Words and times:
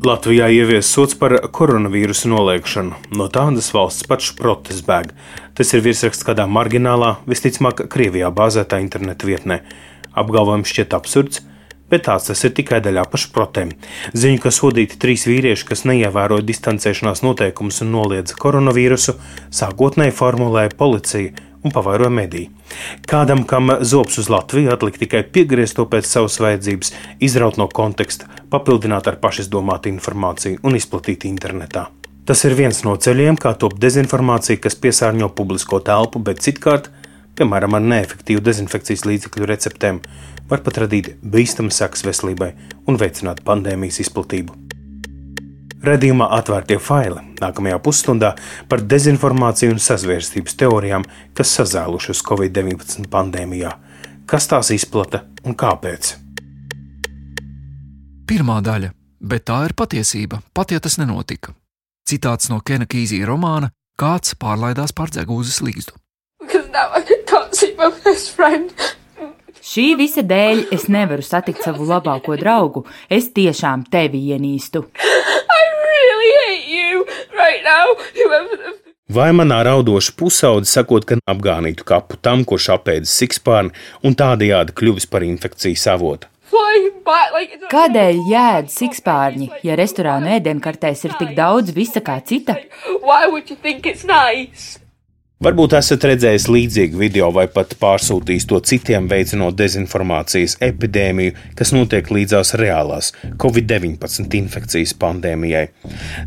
Latvijā 0.00 0.46
ievies 0.48 0.88
sots 0.88 1.12
par 1.20 1.34
koronavīrusu 1.52 2.30
noliekšanu. 2.32 2.96
No 3.12 3.26
tādas 3.28 3.66
valsts 3.76 4.06
pašas 4.08 4.32
protests 4.38 4.80
bēg. 4.86 5.10
Tas 5.58 5.74
ir 5.76 5.82
virsraksts 5.84 6.24
kādā 6.24 6.46
marginālā, 6.48 7.18
visticamāk, 7.28 7.82
Krievijā 7.92 8.30
bāzētā 8.32 8.78
interneta 8.80 9.28
vietnē. 9.28 9.58
Apgalvojums 10.16 10.72
šķiet 10.72 10.96
absurds, 10.96 11.42
bet 11.92 12.06
tāds 12.08 12.30
tas 12.30 12.46
ir 12.48 12.54
tikai 12.56 12.80
daļā 12.80 13.04
pašprotēm. 13.12 13.74
Ziņu, 14.16 14.40
ka 14.40 14.54
sodīti 14.56 14.96
trīs 15.04 15.26
vīrieši, 15.28 15.68
kas 15.68 15.84
neievēroja 15.92 16.48
distancēšanās 16.48 17.20
noteikumus 17.26 17.82
un 17.84 17.92
noliedza 17.98 18.40
koronavīrusu, 18.40 19.18
sākotnēji 19.52 20.16
formulēja 20.16 20.72
policija 20.80 21.49
un 21.64 21.74
pavairoja 21.74 22.10
mediji. 22.12 22.50
Kādam, 23.08 23.44
kam 23.48 23.72
zobs 23.80 24.18
uz 24.22 24.30
Latviju, 24.32 24.72
atlika 24.72 25.02
tikai 25.02 25.22
piegriezt 25.34 25.76
to 25.78 25.86
pēc 25.90 26.08
savas 26.08 26.38
vajadzības, 26.40 26.92
izraut 27.20 27.60
no 27.60 27.68
konteksta, 27.68 28.30
papildināt 28.52 29.08
ar 29.10 29.20
pašizdomātu 29.22 29.92
informāciju 29.92 30.62
un 30.64 30.78
izplatīt 30.78 31.26
internetā. 31.28 31.88
Tas 32.24 32.44
ir 32.46 32.54
viens 32.54 32.82
no 32.86 32.94
ceļiem, 32.94 33.38
kā 33.40 33.54
top 33.58 33.74
dezinformācija, 33.82 34.60
kas 34.62 34.78
piesārņo 34.78 35.32
publisko 35.34 35.80
telpu, 35.84 36.22
bet 36.22 36.42
citkārt, 36.44 36.90
piemēram, 37.34 37.74
ar 37.74 37.86
neefektīvu 37.94 38.44
dezinfekcijas 38.46 39.06
līdzekļu 39.08 39.48
receptēm, 39.50 40.02
var 40.50 40.64
pat 40.66 40.82
radīt 40.84 41.14
bīstamas 41.22 41.82
sekas 41.82 42.06
veselībai 42.06 42.52
un 42.86 43.00
veicināt 43.00 43.42
pandēmijas 43.46 44.02
izplatību. 44.06 44.69
Radījumā 45.80 46.26
atvērtie 46.36 46.76
faili 46.82 47.22
nākamajā 47.40 47.78
pusstundā 47.80 48.34
par 48.68 48.82
dezinformāciju 48.84 49.72
un 49.72 49.80
sazvērstības 49.80 50.58
teorijām, 50.60 51.06
kas 51.34 51.54
sazēlušas 51.56 52.20
Covid-19 52.26 53.08
pandēmijā, 53.12 53.72
kas 54.28 54.50
tās 54.50 54.72
izplata 54.76 55.24
un 55.44 55.56
kāpēc. 55.56 56.14
Pirmā 58.28 58.60
daļa, 58.62 58.92
bet 59.32 59.48
tā 59.48 59.64
ir 59.66 59.74
patiesība, 59.74 60.42
pat 60.54 60.76
ja 60.76 60.80
tas 60.84 61.00
nenotika. 61.00 61.56
Citāts 62.06 62.52
no 62.52 62.60
Kena 62.60 62.86
Kīzija 62.90 63.26
romāna 63.28 63.72
Kāds 64.00 64.32
pārlaidās 64.40 64.94
pār 64.96 65.10
dzegūzes 65.12 65.58
līgstu. 65.60 65.92
Šī 69.60 69.92
visa 70.00 70.24
dēļ 70.24 70.66
es 70.72 70.88
nevaru 70.88 71.24
satikt 71.24 71.64
savu 71.64 71.84
labāko 71.88 72.36
draugu. 72.40 72.86
Es 73.10 73.28
tiešām 73.36 73.84
tevi 73.92 74.22
ienīstu 74.32 74.86
right 77.40 77.64
now. 77.64 77.86
Vai 79.10 79.30
manā 79.34 79.58
raudoša 79.66 80.12
pusaudze 80.14 80.70
sakot, 80.70 81.02
ka 81.02 81.16
apgānītu 81.32 81.82
kapu 81.86 82.18
tam, 82.22 82.44
kurš 82.46 82.68
apēdis 82.76 83.14
sikspārni 83.18 83.72
un 84.06 84.14
tādējādi 84.14 84.76
kļuvis 84.78 85.08
par 85.10 85.26
infekcijas 85.26 85.88
avotu? 85.90 86.30
Kādēļ 87.70 88.20
jēd 88.30 88.70
sikspārņi, 88.70 89.48
ja 89.66 89.74
restorānu 89.78 90.30
ēdienkartēs 90.36 91.02
ir 91.08 91.16
tik 91.18 91.34
daudz 91.38 91.74
visa 91.74 92.02
kā 92.06 92.20
cita? 92.26 92.54
Varbūt 95.40 95.72
esat 95.72 96.02
redzējis 96.04 96.44
līdzīgu 96.52 96.98
video 97.00 97.30
vai 97.32 97.46
pat 97.48 97.70
pārsūtījis 97.80 98.44
to 98.50 98.58
citiem, 98.60 99.06
veicinot 99.08 99.54
dezinformācijas 99.56 100.58
epidēmiju, 100.66 101.32
kas 101.56 101.72
notiek 101.72 102.10
līdzās 102.12 102.52
reālās 102.60 103.08
Covid-19 103.40 104.36
infekcijas 104.36 104.92
pandēmijai. 105.00 105.62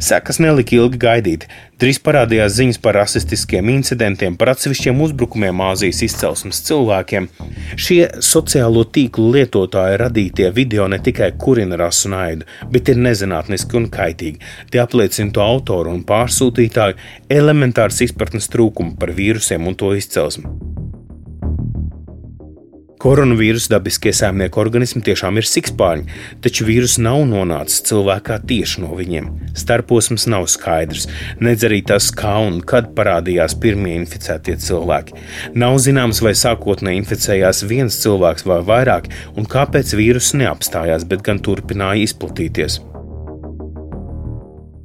Sekas 0.02 0.42
nelika 0.42 0.74
ilgi 0.80 1.04
gaidīt. 1.06 1.46
Drīz 1.82 1.98
parādījās 2.06 2.54
ziņas 2.60 2.78
par 2.84 2.96
rasistiskiem 3.00 3.70
incidentiem, 3.74 4.36
par 4.38 4.54
atsevišķiem 4.54 5.00
uzbrukumiem 5.08 5.64
Āzijas 5.66 6.04
izcelsmes 6.06 6.62
cilvēkiem. 6.68 7.28
Šie 7.76 8.00
sociālo 8.24 8.86
tīklu 8.94 9.32
lietotāji 9.34 9.98
radītie 10.04 10.52
video 10.54 10.86
ne 10.92 11.02
tikai 11.04 11.32
kurina 11.42 11.80
rasu 11.82 12.14
naidu, 12.14 12.46
bet 12.72 12.94
ir 12.94 13.02
nezinātniski 13.02 13.80
un 13.82 13.90
kaitīgi. 13.94 14.40
Tie 14.70 14.84
apliecina 14.84 15.34
to 15.34 15.44
autoru 15.44 15.96
un 15.98 16.06
pārsūtītāju 16.08 17.00
elementāras 17.42 18.04
izpratnes 18.06 18.52
trūkumu 18.54 18.98
par 19.02 19.16
vīrusiem 19.18 19.68
un 19.68 19.80
to 19.80 19.96
izcelsmi. 19.98 20.83
Koronavīrusa 23.04 23.74
dabiskie 23.74 24.14
saimnieku 24.16 24.62
organismi 24.62 25.02
tiešām 25.04 25.36
ir 25.42 25.48
sikspārņi, 25.50 26.06
taču 26.46 26.64
vīrus 26.70 26.94
nav 27.04 27.26
nonācis 27.28 27.82
cilvēkā 27.90 28.38
tieši 28.48 28.84
no 28.86 28.94
viņiem. 28.96 29.28
Starposms 29.60 30.24
nav 30.32 30.48
skaidrs, 30.54 31.10
nedz 31.44 31.68
arī 31.68 31.82
tas, 31.92 32.08
kā 32.16 32.38
un 32.46 32.62
kad 32.64 32.94
parādījās 32.96 33.58
pirmie 33.60 33.98
inficētie 34.00 34.56
cilvēki. 34.70 35.20
Nav 35.60 35.82
zināms, 35.84 36.24
vai 36.24 36.32
sākotnēji 36.46 37.04
inficējās 37.04 37.66
viens 37.68 38.00
cilvēks 38.06 38.48
vai 38.48 38.64
vairāk, 38.72 39.12
un 39.36 39.52
kāpēc 39.52 39.92
vīrus 40.00 40.32
neapstājās, 40.40 41.04
bet 41.04 41.28
gan 41.28 41.44
turpināja 41.44 42.08
izplatīties. 42.08 42.80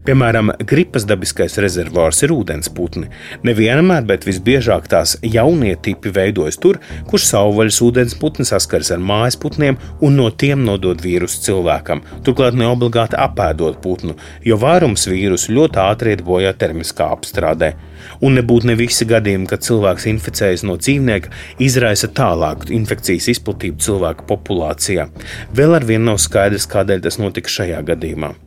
Piemēram, 0.09 0.49
gripas 0.65 1.05
dabiskais 1.05 1.59
rezervārs 1.61 2.23
ir 2.25 2.33
ūdensputni. 2.33 3.11
Nevienmēr, 3.45 4.07
bet 4.09 4.23
visbiežāk 4.25 4.87
tās 4.89 5.19
jaunie 5.21 5.75
tipi 5.85 6.09
veidojas 6.17 6.57
tur, 6.57 6.79
kur 7.11 7.21
savvaļas 7.21 7.83
ūdensputni 7.85 8.47
saskaras 8.49 8.89
ar 8.97 9.03
mājas 9.05 9.37
putniem 9.37 9.77
un 10.01 10.17
no 10.17 10.31
tiem 10.33 10.65
nodod 10.65 11.05
vīrusu 11.05 11.43
cilvēkam. 11.45 12.01
Turklāt 12.25 12.57
ne 12.57 12.71
obligāti 12.73 13.21
apēdot 13.21 13.83
putnu, 13.85 14.17
jo 14.49 14.57
vairums 14.65 15.05
vīrusu 15.13 15.53
ļoti 15.61 15.85
ātri 15.85 16.17
iet 16.17 16.25
bojā 16.25 16.57
termiskā 16.57 17.13
apstrādē. 17.13 17.75
Un 18.25 18.41
nebūtu 18.41 18.73
ne 18.73 18.81
visi 18.81 19.05
gadījumi, 19.13 19.53
kad 19.53 19.69
cilvēks 19.69 20.09
inficējas 20.09 20.65
no 20.65 20.81
dzīvnieka, 20.81 21.37
izraisa 21.69 22.09
tālāku 22.09 22.73
infekcijas 22.81 23.29
izplatību 23.37 23.85
cilvēku 23.85 24.25
populācijā. 24.33 25.11
Vēl 25.53 25.77
ar 25.77 25.85
vienu 25.85 26.15
nav 26.15 26.23
skaidrs, 26.25 26.71
kādēļ 26.73 27.11
tas 27.11 27.21
notika 27.21 27.59
šajā 27.61 27.85
gadījumā. 27.93 28.39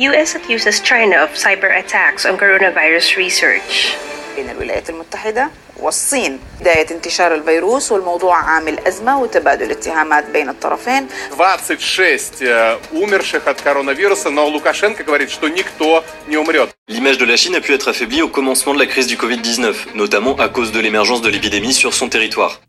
US 0.00 0.34
accuses 0.34 0.80
China 0.80 1.16
of 1.24 1.30
cyber 1.36 1.70
attacks 1.76 2.24
on 2.24 2.38
coronavirus 2.38 3.16
research. 3.18 3.96
بين 4.36 4.50
الولايات 4.50 4.90
المتحدة 4.90 5.50
والصين 5.76 6.40
بداية 6.60 6.86
انتشار 6.90 7.34
الفيروس 7.34 7.92
والموضوع 7.92 8.36
عامل 8.36 8.78
أزمة 8.86 9.20
وتبادل 9.20 9.70
اتهامات 9.70 10.24
بين 10.30 10.48
الطرفين 10.48 11.08
26 11.30 12.42
умерших 12.92 13.46
от 13.46 13.60
коронавируса, 13.60 14.30
но 14.30 14.46
Лукашенко 14.48 15.04
говорит, 15.04 15.30
что 15.30 15.48
никто 15.48 16.02
не 16.28 16.36
умрет. 16.38 16.70
L'image 16.88 17.18
de 17.18 17.26
la 17.26 17.36
Chine 17.36 17.56
a 17.56 17.60
pu 17.60 17.74
être 17.74 17.88
affaiblie 17.88 18.22
au 18.22 18.28
commencement 18.28 18.72
de 18.74 18.78
la 18.78 18.86
crise 18.86 19.06
du 19.06 19.16
Covid-19, 19.16 19.74
notamment 19.94 20.34
à 20.36 20.48
cause 20.48 20.72
de 20.72 20.80
l'émergence 20.80 21.20
de 21.20 21.28
l'épidémie 21.28 21.74
sur 21.74 21.92
son 21.92 22.08
territoire. 22.08 22.60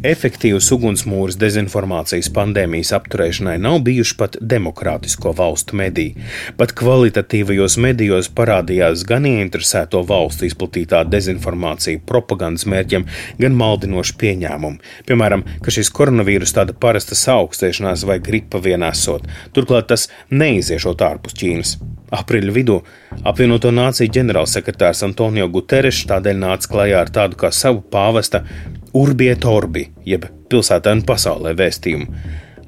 Efektīvs 0.00 0.64
ugunsmūrs 0.72 1.36
dezinformācijas 1.36 2.30
pandēmijas 2.32 2.94
apturēšanai 2.96 3.58
nav 3.60 3.82
bijuši 3.84 4.14
pat 4.16 4.38
demokrātisko 4.40 5.34
valstu 5.36 5.76
mediji. 5.76 6.14
Pat 6.56 6.72
kvalitatīvajos 6.78 7.76
medijos 7.84 8.30
parādījās 8.32 9.04
gan 9.10 9.28
ieinteresēto 9.28 10.00
valstu 10.08 10.48
izplatītā 10.48 11.02
dezinformācija 11.04 12.00
propagandas 12.08 12.64
mērķiem, 12.72 13.04
gan 13.44 13.60
maldinoši 13.60 14.16
pieņēmumi. 14.24 14.80
Piemēram, 15.10 15.44
ka 15.60 15.76
šis 15.76 15.92
koronavīrus 15.92 16.56
tāda 16.56 16.72
parasta 16.72 17.20
augstēšanās 17.36 18.08
vai 18.08 18.22
gripa 18.24 18.64
vien 18.64 18.88
esot. 18.88 19.28
Turklāt 19.52 19.92
tas 19.92 20.08
neiziešot 20.32 21.04
ārpus 21.10 21.36
Ķīnas. 21.36 21.76
Aprīļa 22.10 22.56
vidū 22.56 22.80
apvienoto 23.28 23.70
nāciju 23.70 24.16
ģenerālsekretārs 24.16 25.04
Antonio 25.06 25.44
Guterres 25.52 26.00
tādēļ 26.08 26.40
nāca 26.40 26.72
klajā 26.72 27.04
ar 27.04 27.12
tādu 27.20 27.38
kā 27.38 27.52
savu 27.54 27.84
pāvesta 27.92 28.46
Urbiet 28.90 29.44
Orbi, 29.46 29.84
jeb 30.02 30.24
pilsētēnu 30.50 31.04
pasaulē 31.06 31.52
vēstījumu. 31.58 32.08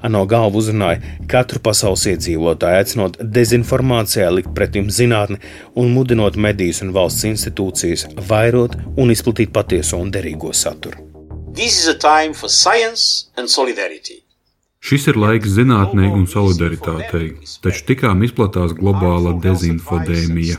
ANO 0.07 0.23
galvu 0.27 0.59
uzrunāja 0.59 1.01
katru 1.31 1.59
pasaules 1.63 2.05
iedzīvotāju, 2.11 2.79
aicinot 2.79 3.19
dezinformācijā 3.37 4.29
likt 4.31 4.55
pretim 4.55 4.91
zinātni 4.91 5.39
un 5.79 5.91
mudinot 5.95 6.39
medijas 6.39 6.83
un 6.83 6.91
valsts 6.95 7.27
institūcijas 7.31 8.09
vairot 8.31 8.79
un 8.97 9.15
izplatīt 9.15 9.55
patieso 9.55 9.99
un 9.99 10.11
derīgo 10.15 10.55
saturu. 10.55 10.99
This 11.55 11.79
is 11.79 11.89
a 11.89 11.99
time 11.99 12.35
for 12.35 12.49
science 12.49 13.31
and 13.37 13.51
solidarity. 13.51 14.22
Šis 14.83 15.05
ir 15.13 15.17
laiks 15.23 15.53
zinātnē 15.55 16.09
un 16.11 16.25
solidaritātei, 16.27 17.29
taču 17.63 17.85
tikām 17.87 18.25
izplatās 18.27 18.73
globāla 18.75 19.37
dezinfodēmija. 19.45 20.57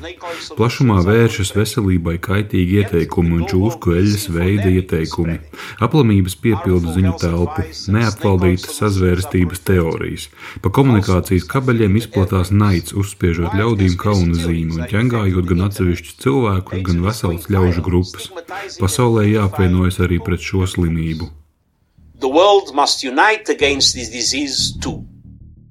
Plašumā 0.56 1.02
vēršas 1.04 1.52
veselībai 1.58 2.14
kaitīgi 2.24 2.80
ieteikumi 2.80 3.36
un 3.36 3.44
čūsku 3.52 3.98
eļļas 4.00 4.24
veida 4.32 4.72
ieteikumi. 4.80 5.36
Aplamības 5.84 6.38
piepildu 6.40 6.96
ziņu 6.96 7.14
telpu, 7.20 7.68
neapvaldīta 7.98 8.72
sazvērstības 8.78 9.66
teorijas. 9.68 10.30
Pa 10.64 10.72
komunikācijas 10.80 11.50
kabeļiem 11.52 12.00
izplatās 12.00 12.56
naids, 12.56 12.96
uzspiežot 12.96 13.60
ļaudīm 13.60 14.00
kauna 14.00 14.40
zīmi 14.40 14.80
un 14.80 14.88
ķengājot 14.96 15.52
gan 15.52 15.68
atsevišķus 15.68 16.20
cilvēkus, 16.24 16.88
gan 16.88 17.04
veselas 17.10 17.52
ļaužu 17.52 17.88
grupas. 17.92 18.32
Pasaulē 18.80 19.28
jāapvienojas 19.34 20.00
arī 20.08 20.24
pret 20.24 20.40
šo 20.40 20.64
slimību. 20.78 21.34
The 22.24 22.30
world 22.30 22.74
must 22.74 23.04
unite 23.04 23.50
against 23.50 23.96
this 23.96 24.08
disease 24.08 24.78
too. 24.78 25.06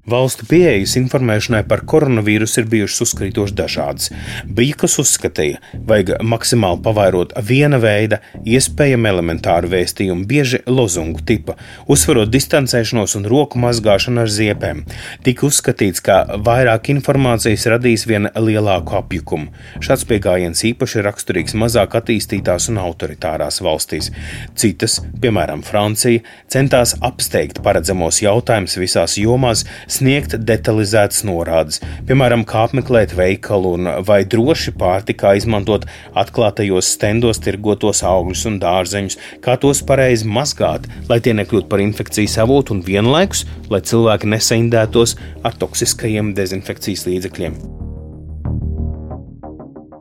Valstu 0.03 0.43
pieejas 0.43 0.97
informēšanai 0.99 1.61
par 1.63 1.85
koronavīrusu 1.87 2.57
ir 2.59 2.65
bijušas 2.67 3.05
uzkrītoši 3.05 3.53
dažādas. 3.55 4.09
Bija, 4.43 4.75
kas 4.81 4.97
uzskatīja, 4.99 5.61
vajag 5.87 6.17
maksimāli 6.27 6.81
pavairot 6.83 7.31
viena 7.47 7.77
veida, 7.79 8.19
iespējami 8.43 9.07
elementāru 9.07 9.69
vēstījumu, 9.71 10.25
bieži 10.27 10.59
lozungu 10.67 11.23
tipa, 11.23 11.55
uzsverot 11.87 12.33
distancēšanos 12.33 13.15
un 13.15 13.29
roku 13.31 13.61
mazgāšanu 13.63 14.25
ar 14.25 14.33
ziepēm. 14.33 14.81
Tika 15.23 15.47
uzskatīts, 15.47 16.03
ka 16.03 16.19
vairāk 16.49 16.91
informācijas 16.91 17.63
radīs 17.71 18.03
vien 18.03 18.27
lielāku 18.35 18.99
apjukumu. 18.99 19.55
Šāds 19.79 20.03
pieejams 20.11 20.65
īpaši 20.73 21.05
raksturīgs 21.07 21.55
mazāk 21.63 21.95
attīstītās 22.01 22.67
un 22.73 22.81
autoritārās 22.83 23.61
valstīs. 23.63 24.11
Citas, 24.59 24.99
piemēram, 25.23 25.63
Francija, 25.63 26.27
centās 26.51 26.97
apsteigt 26.99 27.63
paredzamos 27.63 28.19
jautājumus 28.27 28.81
visās 28.83 29.15
jomās, 29.23 29.63
sniegt 29.93 30.35
detalizētas 30.47 31.23
norādes, 31.27 31.79
piemēram, 32.07 32.45
kā 32.49 32.65
apmeklēt 32.67 33.15
veikalu 33.17 33.75
un 33.77 33.91
vai 34.07 34.21
droši 34.29 34.73
pārtikā 34.79 35.35
izmantot 35.39 35.87
atklātajos 36.19 36.91
stendos 36.95 37.41
tirgotos 37.43 38.03
augļus 38.07 38.47
un 38.49 38.59
dārzeņus, 38.63 39.19
kā 39.45 39.57
tos 39.61 39.83
pareizi 39.87 40.27
mazgāt, 40.27 40.89
lai 41.09 41.21
tie 41.23 41.35
nekļūtu 41.37 41.69
par 41.71 41.83
infekcijas 41.83 42.39
avotu 42.43 42.77
un 42.77 42.83
vienlaikus, 42.85 43.45
lai 43.69 43.83
cilvēki 43.85 44.33
nesaindētos 44.35 45.17
ar 45.43 45.57
toksiskajiem 45.61 46.35
dezinfekcijas 46.37 47.07
līdzekļiem. 47.09 47.82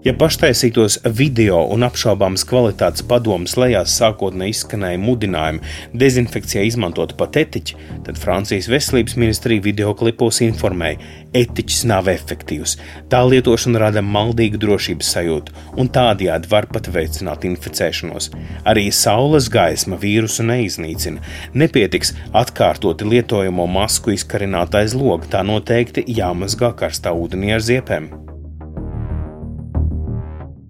Ja 0.02 0.10
paštaisītos 0.18 0.96
video 1.14 1.60
un 1.70 1.84
apšaubāmas 1.86 2.42
kvalitātes 2.50 3.04
padomus 3.06 3.52
lejās 3.54 3.92
sākotnēji 4.00 4.56
izskanēja 4.56 4.98
mudinājumi 4.98 5.60
dezinfekcijai 6.02 6.64
izmantot 6.66 7.12
pat 7.20 7.38
etiķi, 7.38 7.76
tad 8.08 8.18
Francijas 8.18 8.66
veselības 8.72 9.14
ministrija 9.14 9.62
video 9.62 9.92
klipos 9.94 10.40
informēja, 10.42 10.98
etiķis 11.38 11.84
nav 11.86 12.10
efektīvs. 12.10 12.74
Tā 13.14 13.20
lietošana 13.28 13.84
rada 13.84 14.02
maldīgu 14.02 14.58
drošības 14.64 15.12
sajūtu 15.14 15.54
un 15.78 15.92
tādējādi 15.94 16.50
var 16.50 16.66
pat 16.74 16.90
veicināt 16.90 17.46
inficēšanos. 17.52 18.32
Arī 18.66 18.88
saules 18.90 19.46
gaisma 19.54 20.00
vīrusu 20.02 20.48
neiznīcina. 20.50 21.22
Nepietiks 21.54 22.10
atkārtoti 22.42 23.06
lietojamo 23.06 23.70
masku 23.70 24.18
izkarināt 24.18 24.74
aiz 24.82 24.98
loga, 24.98 25.30
tā 25.38 25.46
noteikti 25.46 26.08
jāmazgā 26.10 26.74
karstā 26.82 27.14
ūdenī 27.14 27.54
ar 27.54 27.62
ziepēm. 27.70 28.31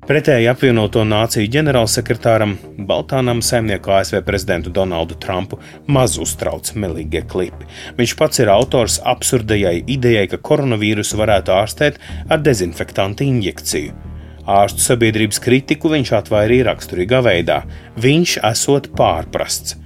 Pretēji 0.03 0.49
apvienoto 0.51 1.05
nāciju 1.07 1.47
ģenerālsekretāram 1.55 2.57
Baltānam 2.89 3.39
saimnieku 3.39 3.93
ASV 3.95 4.19
prezidentu 4.27 4.73
Donaldu 4.75 5.15
Trumpu 5.23 5.61
maz 5.87 6.17
uztrauc 6.19 6.73
melīgie 6.75 7.23
klipi. 7.31 7.69
Viņš 8.01 8.17
pats 8.19 8.43
ir 8.43 8.51
autors 8.51 8.99
absurdajai 9.15 9.77
idejai, 9.95 10.27
ka 10.33 10.43
koronavīrusu 10.43 11.23
varētu 11.23 11.55
ārstēt 11.55 12.03
ar 12.27 12.43
dezinfektantu 12.43 13.31
injekciju. 13.31 14.12
Ārstu 14.43 14.83
sabiedrības 14.83 15.39
kritiku 15.43 15.93
viņš 15.93 16.11
atvairīja 16.19 16.67
raksturīgā 16.71 17.21
veidā. 17.23 17.63
Viņš 18.03 18.41
esot 18.49 18.89
pārprasts. 18.99 19.77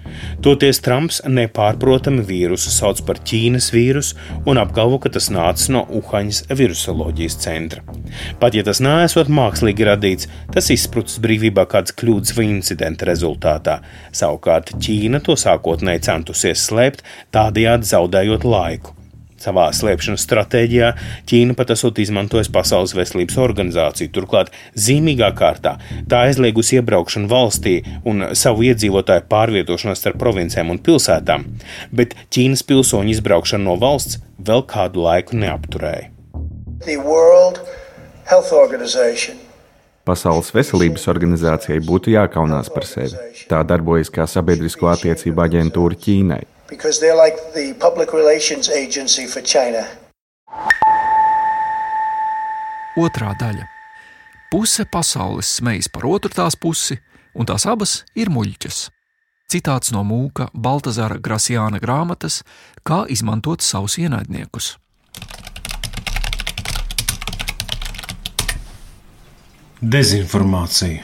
Toties 0.40 0.80
Trumps 0.80 1.18
nepārprotami 1.28 2.24
vīrusu 2.24 2.72
sauc 2.72 3.02
par 3.04 3.20
Ķīnas 3.26 3.68
vīrusu 3.74 4.16
un 4.48 4.60
apgalvo, 4.62 5.00
ka 5.02 5.12
tas 5.12 5.28
nācis 5.34 5.68
no 5.74 5.84
Uhaņas 5.98 6.46
virusoloģijas 6.56 7.38
centra. 7.44 7.84
Pat 8.40 8.56
ja 8.56 8.64
tas 8.64 8.80
neesot 8.84 9.28
mākslīgi 9.28 9.88
radīts, 9.90 10.30
tas 10.54 10.72
izsprucis 10.72 11.20
brīvībā 11.20 11.66
kādas 11.68 11.96
kļūdas 12.00 12.36
vai 12.38 12.48
incidenta 12.48 13.10
rezultātā. 13.10 13.80
Savukārt 14.16 14.76
Ķīna 14.80 15.20
to 15.26 15.36
sākotnēji 15.36 16.06
centusies 16.08 16.64
slēpt, 16.70 17.04
tādējādi 17.36 17.92
zaudējot 17.92 18.48
laiku. 18.48 18.95
Savā 19.42 19.66
slēpšanas 19.76 20.24
stratēģijā. 20.24 20.90
Ķīna 21.28 21.56
pat 21.58 21.72
esot 21.74 21.98
izmantojusi 22.00 22.52
Pasaules 22.54 22.94
veselības 22.96 23.36
organizāciju, 23.42 24.12
turklāt 24.14 24.52
zīmīgā 24.78 25.28
kārtā 25.36 25.76
tā 26.08 26.22
aizliegusi 26.28 26.78
iebraukšanu 26.80 27.28
valstī 27.30 27.76
un 28.08 28.30
savu 28.38 28.66
iedzīvotāju 28.70 29.26
pārvietošanos 29.30 30.00
starp 30.00 30.20
provincēm 30.22 30.72
un 30.72 30.80
pilsētām, 30.82 31.46
bet 31.92 32.16
Ķīnas 32.32 32.64
pilsoņu 32.66 33.12
izbraukšanu 33.16 33.68
no 33.68 33.76
valsts 33.80 34.20
vēl 34.40 34.64
kādu 34.70 35.04
laiku 35.04 35.38
neapturēja. 35.40 36.10
Pasaules 40.06 40.52
veselības 40.54 41.08
organizācijai 41.10 41.80
būtu 41.82 42.12
jākaunās 42.14 42.68
par 42.70 42.86
sevi. 42.86 43.16
Tā 43.50 43.62
darbojas 43.66 44.12
kā 44.14 44.26
sabiedrisko 44.30 44.92
attiecību 44.92 45.42
aģentūra 45.48 45.98
Ķīnai 46.04 46.44
because 46.68 47.00
they're 47.00 47.16
like 47.16 47.36
the 47.54 47.74
public 47.78 48.12
relations 48.12 48.68
agency 48.70 49.26
for 49.26 49.42
China. 49.42 49.86
Otrā 52.96 53.34
daļa. 53.36 53.66
Puse 54.50 54.86
pasaules 54.88 55.50
smejas 55.58 55.88
par 55.92 56.06
otru 56.08 56.32
tās 56.32 56.56
pusi, 56.56 56.96
un 57.36 57.44
tās 57.44 57.66
abas 57.68 58.04
ir 58.16 58.30
muļķas. 58.32 58.86
Citāts 59.52 59.92
no 59.94 60.02
mūka 60.02 60.48
Baltazara 60.54 61.20
Grasjāna 61.22 61.78
grāmatas 61.82 62.40
Kā 62.86 63.04
izmantot 63.10 63.62
savus 63.62 63.98
ienaidniekus. 63.98 64.76
Dezinformācija, 69.82 71.02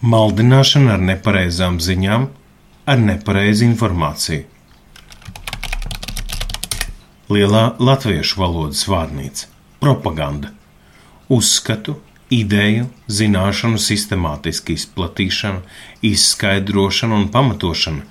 maldināšana 0.00 0.94
ar 0.96 1.02
nepareizām 1.10 1.80
ziņām, 1.82 2.28
ar 2.86 3.02
nepareizu 3.10 3.66
informāciju. 3.66 4.53
Lielā 7.34 7.72
latviešu 7.82 8.36
valodas 8.38 8.84
vārnīca- 8.86 9.48
propaganda, 9.82 10.52
uzskatu, 11.28 11.96
ideju, 12.30 12.86
zināšanu 13.08 13.80
sistemātiska 13.80 14.74
izplatīšana, 14.76 15.62
izskaidrošana 16.10 17.18
un 17.22 17.26
pamatošana, 17.34 18.02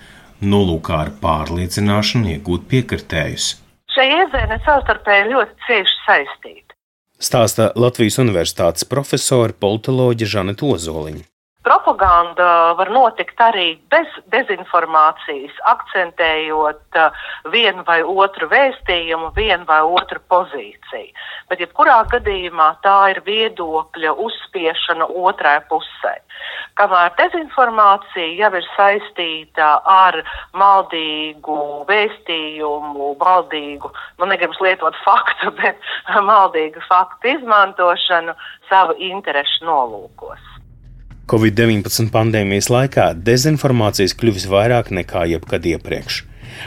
nolūkā 0.41 0.99
ar 1.05 1.11
pārliecināšanu 1.23 2.33
iegūt 2.35 2.67
piekritējus. 2.73 3.47
Šie 3.95 4.07
iedzieni 4.17 4.59
savstarpēji 4.65 5.29
ļoti 5.31 5.67
cieši 5.67 5.99
saistīti. 6.07 6.79
Stāsta 7.19 7.71
Latvijas 7.79 8.19
Universitātes 8.19 8.89
profesora 8.89 9.53
politoloģija 9.53 10.33
Žaneta 10.35 10.67
Ozoliņa. 10.73 11.23
Propaganda 11.63 12.73
var 12.75 12.89
notikt 12.91 13.39
arī 13.39 13.77
bez 13.91 14.09
dezinformācijas, 14.33 15.55
akcentējot 15.71 16.97
uh, 16.99 17.21
vienu 17.53 17.85
vai 17.87 18.01
otru 18.03 18.49
vēstījumu, 18.51 19.29
vienu 19.37 19.63
vai 19.69 19.79
otru 19.87 20.19
pozīciju. 20.33 21.13
Bet, 21.47 21.63
jebkurā 21.63 22.01
gadījumā, 22.11 22.67
tā 22.83 22.97
ir 23.13 23.21
viedokļa 23.23 24.11
uzspiešana 24.25 25.07
otrai 25.23 25.61
pusē. 25.69 26.17
Kamēr 26.75 27.13
dezinformācija 27.19 28.27
jau 28.41 28.49
ir 28.59 28.67
saistīta 28.73 29.69
ar 29.87 30.19
maldīgu 30.57 31.59
vēstījumu, 31.87 33.13
maldīgu, 33.23 33.93
nu, 34.19 34.27
negribas 34.33 34.59
lietot 34.67 34.97
faktu, 35.05 35.53
bet 35.61 35.79
maldīgu 36.27 36.83
faktu 36.89 37.37
izmantošanu 37.37 38.35
savu 38.67 38.99
interešu 39.13 39.69
nolūkos. 39.69 40.52
Covid-19 41.23 42.09
pandēmijas 42.11 42.67
laikā 42.67 43.05
dezinformācijas 43.15 44.11
kļuvis 44.19 44.43
vairāk 44.51 44.89
nekā 44.91 45.21
jebkad 45.31 45.63
iepriekš. 45.71 46.17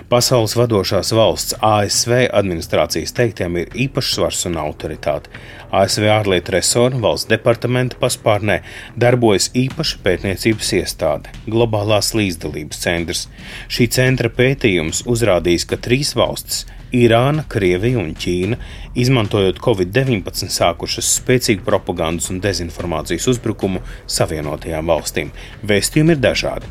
Pasaules 0.09 0.55
vadošās 0.57 1.13
valsts 1.13 1.59
ASV 1.61 2.23
administrācijas 2.25 3.13
teiktiem 3.19 3.59
ir 3.61 3.77
īpašs 3.85 4.15
svars 4.17 4.41
un 4.49 4.57
autoritāte. 4.63 5.29
ASV 5.77 6.09
ārlietu 6.09 6.55
resora 6.57 6.97
valsts 7.05 7.29
departamenta 7.29 8.01
paspārnē 8.01 8.63
darbojas 8.97 9.51
īpaša 9.53 10.01
pētniecības 10.07 10.73
iestāde- 10.81 11.37
Globālās 11.53 12.15
līdzdalības 12.17 12.81
centrs. 12.81 13.27
Šī 13.69 13.91
centra 13.93 14.33
pētījums 14.33 15.05
uzrādījis, 15.05 15.69
ka 15.69 15.77
trīs 15.77 16.17
valstis 16.17 16.65
Irāna, 16.97 17.45
Krievija 17.51 18.01
un 18.01 18.15
Ķīna, 18.17 18.57
izmantojot 18.97 19.61
Covid-19, 19.63 20.49
sākušas 20.53 21.13
spēcīgu 21.21 21.65
propagandas 21.67 22.31
un 22.33 22.41
dezinformācijas 22.45 23.29
uzbrukumu 23.35 23.83
Savienotajām 24.09 24.93
valstīm. 24.93 25.33
Vēstījumi 25.67 26.17
ir 26.17 26.23
dažādi. 26.25 26.71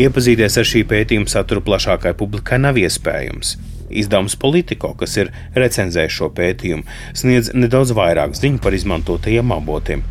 Iepazīties 0.00 0.58
ar 0.60 0.66
šī 0.68 0.84
pētījuma 0.90 1.30
saturu 1.30 1.62
plašākai 1.66 2.14
publikai 2.18 2.58
nav 2.60 2.78
iespējams. 2.80 3.56
Izdevums 3.90 4.36
Politico, 4.38 4.92
kas 4.98 5.16
ir 5.18 5.32
recenzējis 5.58 6.16
šo 6.20 6.30
pētījumu, 6.34 6.86
sniedz 7.16 7.52
nedaudz 7.54 7.94
vairāk 7.96 8.36
ziņu 8.38 8.62
par 8.62 8.76
izmantotajiem 8.76 9.54
avotiem. 9.56 10.04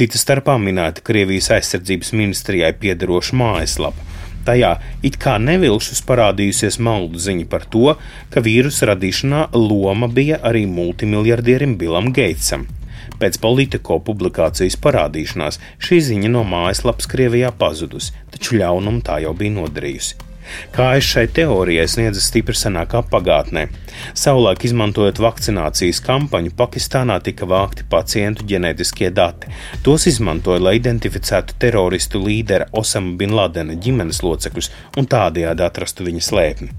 Cita 0.00 0.16
starpā 0.16 0.54
minēta 0.56 1.02
Krievijas 1.04 1.50
aizsardzības 1.52 2.14
ministrijai 2.16 2.72
piederoša 2.80 3.36
mājaslapa, 3.36 4.09
Tajā 4.46 4.70
it 5.06 5.18
kā 5.20 5.36
nevilšus 5.42 6.00
parādījusies 6.08 6.78
maldu 6.86 7.20
ziņa 7.20 7.46
par 7.52 7.66
to, 7.72 7.96
ka 8.32 8.42
vīrusu 8.44 8.88
radīšanā 8.90 9.48
loma 9.56 10.08
bija 10.08 10.40
arī 10.50 10.64
multimiljardierim 10.70 11.76
Bilam 11.80 12.12
Geitsam. 12.16 12.66
Pēc 13.20 13.36
politiko 13.42 13.98
publikācijas 14.04 14.78
parādīšanās 14.80 15.60
šī 15.82 16.00
ziņa 16.08 16.32
no 16.32 16.46
mājaslapas 16.48 17.10
Krievijā 17.10 17.52
pazudusi, 17.52 18.16
taču 18.32 18.56
ļaunumu 18.62 19.04
tā 19.04 19.20
jau 19.26 19.36
bija 19.36 19.58
nodarījusi. 19.60 20.29
Kā 20.74 20.92
es 20.98 21.08
šai 21.08 21.26
teorijai 21.34 21.86
sniedzu 21.90 22.22
stipri 22.22 22.56
senākā 22.56 23.02
pagātnē. 23.10 23.68
Savulaik 24.16 24.64
izmantojot 24.64 25.20
vakcinācijas 25.22 26.00
kampaņu, 26.04 26.52
Pakistānā 26.56 27.18
tika 27.24 27.46
vākti 27.48 27.84
pacientu 27.90 28.44
ģenētiskie 28.48 29.10
dati. 29.14 29.50
Tos 29.84 30.06
izmantoja, 30.10 30.60
lai 30.62 30.76
identificētu 30.78 31.56
teroristu 31.60 32.20
līdera 32.22 32.68
Osama 32.76 33.16
Bin 33.20 33.34
Ladena 33.36 33.74
ģimenes 33.74 34.22
locekļus 34.24 34.70
un 35.00 35.08
tādējādi 35.10 35.64
atrastu 35.66 36.06
viņa 36.06 36.24
slēpni. 36.26 36.70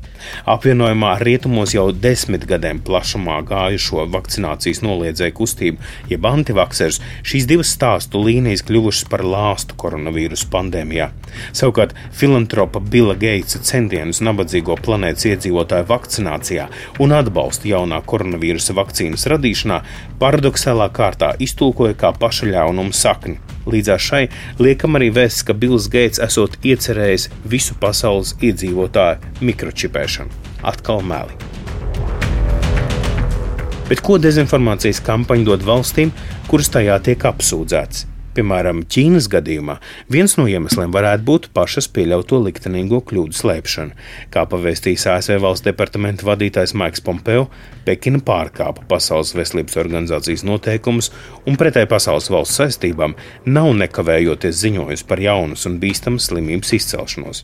Apvienojumā 0.51 1.15
rietumos 1.21 1.75
jau 1.75 1.87
desmit 1.91 2.45
gadiem 2.49 2.81
plašumā 2.85 3.39
gājušo 3.47 4.05
vakcinācijas 4.13 4.83
noliedzēju 4.85 5.37
kustību, 5.37 5.89
jeb 6.11 6.27
antivakserus, 6.29 7.01
šīs 7.27 7.47
divas 7.49 7.73
stāstu 7.75 8.21
līnijas 8.21 8.65
kļuvušas 8.67 9.07
par 9.11 9.25
lāstu 9.25 9.77
koronavīrusa 9.81 10.49
pandēmijā. 10.53 11.11
Savukārt 11.57 11.95
filantropa 12.17 12.81
Bila 12.91 13.15
Geitsa 13.19 13.60
centienus 13.65 14.21
nabadzīgo 14.25 14.75
planētas 14.85 15.27
iedzīvotāju 15.29 15.87
vakcinācijā 15.89 16.67
un 17.03 17.15
atbalstu 17.17 17.71
jaunā 17.71 18.01
koronavīrusa 18.07 18.75
vakcīnas 18.77 19.27
radīšanā 19.31 19.79
paradoxālā 20.21 20.89
kārtā 20.95 21.33
iztulkoja 21.39 21.97
kā 22.01 22.13
pašaļaunumu 22.21 22.95
sakni. 22.95 23.37
Līdzās 23.69 24.07
šai 24.09 24.23
liekam 24.59 24.97
arī 24.97 25.11
vēsts, 25.13 25.45
ka 25.45 25.53
Bills 25.53 25.89
Geits 25.93 26.21
esot 26.23 26.57
iecerējis 26.65 27.29
visu 27.45 27.77
pasaules 27.81 28.35
iedzīvotāju 28.41 29.45
mikročipēšanu. 29.45 30.33
Atkal 30.65 31.01
meli. 31.05 31.37
Bet 33.91 33.99
ko 34.05 34.15
dezinformācijas 34.23 35.01
kampaņa 35.03 35.49
dod 35.49 35.67
valstīm, 35.67 36.13
kuras 36.47 36.71
tajā 36.71 36.95
tiek 37.03 37.25
apsūdzētas? 37.27 38.05
Piemēram, 38.31 38.85
Ķīnas 38.87 39.25
gadījumā 39.27 39.73
viens 40.11 40.37
no 40.39 40.45
iemesliem 40.47 40.93
varētu 40.95 41.25
būt 41.27 41.47
pašas 41.55 41.89
pieļauto 41.91 42.37
liktenīgo 42.45 43.01
kļūdu 43.09 43.35
slēpšana. 43.35 43.97
Kā 44.31 44.45
pavēstījis 44.47 45.03
ASV 45.11 45.41
valsts 45.43 45.65
departamenta 45.65 46.23
vadītājs 46.29 46.71
Maiks 46.79 47.03
Pompeo, 47.03 47.49
Pekina 47.83 48.21
pārkāpa 48.23 48.85
Pasaules 48.87 49.33
veselības 49.35 49.75
organizācijas 49.83 50.45
noteikumus 50.47 51.11
un 51.43 51.59
pretēji 51.59 51.89
pasaules 51.91 52.31
valsts 52.31 52.61
saistībām 52.61 53.17
nav 53.51 53.73
nekavējoties 53.81 54.61
ziņojusi 54.63 55.07
par 55.09 55.19
jaunas 55.19 55.67
un 55.67 55.75
bīstamas 55.83 56.29
slimības 56.31 56.71
izcelšanos. 56.79 57.43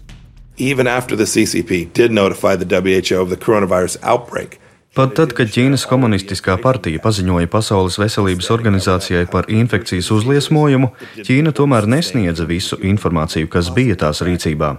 Even 0.57 0.87
after 0.87 1.17
the 1.17 1.27
CCP 1.27 1.91
did 1.93 2.15
notify 2.15 2.55
the 2.55 2.65
WHO 2.65 3.21
of 3.21 3.29
the 3.29 3.37
coronavirus 3.37 3.99
outbreak, 4.01 4.57
Pat 4.97 5.11
tad, 5.13 5.29
kad 5.37 5.51
Ķīnas 5.53 5.83
komunistiskā 5.85 6.55
partija 6.57 6.97
paziņoja 7.03 7.45
Pasaules 7.53 7.99
veselības 8.01 8.47
organizācijai 8.49 9.27
par 9.29 9.45
infekcijas 9.53 10.07
uzliesmojumu, 10.15 10.87
Ķīna 11.21 11.51
tomēr 11.53 11.85
nesniedza 11.85 12.47
visu 12.49 12.79
informāciju, 12.81 13.45
kas 13.53 13.69
bija 13.75 13.93
tās 14.01 14.23
rīcībā. 14.25 14.71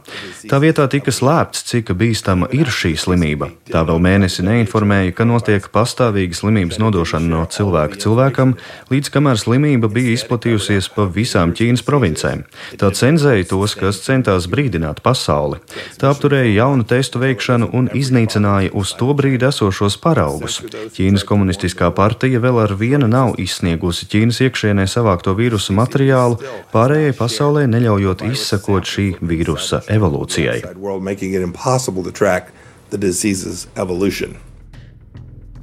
Tā 0.51 0.59
vietā 0.59 0.89
tika 0.91 1.15
slēpts, 1.15 1.63
cik 1.69 1.93
bīstama 2.01 2.49
ir 2.51 2.67
šī 2.67 2.97
slimība. 2.99 3.53
Tā 3.71 3.85
vēl 3.87 4.03
mēnesi 4.03 4.43
neinformēja, 4.43 5.15
ka 5.15 5.27
notiek 5.29 5.69
pastāvīga 5.71 6.35
slimības 6.35 6.81
nodošana 6.83 7.31
no 7.37 7.45
cilvēka 7.55 8.03
cilvēkam, 8.03 8.57
līdz 8.91 9.13
kamēr 9.15 9.39
slimība 9.39 9.87
bija 9.87 10.17
izplatījusies 10.17 10.91
pa 10.97 11.07
visām 11.07 11.55
Ķīnas 11.55 11.87
provincēm. 11.87 12.43
Tā 12.83 12.91
cenzēja 12.91 13.47
tos, 13.55 13.79
kas 13.79 14.03
centās 14.03 14.51
brīdināt 14.51 14.99
pasauli. 15.07 15.63
Tā 16.03 16.11
apturēja 16.11 16.57
jaunu 16.59 16.91
testu 16.91 17.23
veikšanu 17.23 17.71
un 17.71 17.87
iznīcināja 17.95 18.75
uz 18.75 18.99
to 18.99 19.15
brīdi 19.15 19.47
esošos 19.47 20.01
paraugus. 20.09 20.59
Ķīnas 20.97 21.27
komunistiskā 21.29 21.93
partija 21.97 22.41
vēl 22.43 22.63
ar 22.65 22.75
vienu 22.81 23.09
nav 23.11 23.37
izsniegusi 23.41 24.09
Ķīnas 24.09 24.41
iekšienē 24.49 24.89
savākto 24.89 25.37
vīrusu 25.39 25.77
materiālu, 25.77 26.41
pārējai 26.73 27.15
pasaulē 27.21 27.69
neļaujot 27.71 28.27
izsekot 28.33 28.89
šī 28.89 29.09
vīrusa 29.21 29.85
evolūcijai. 29.93 30.61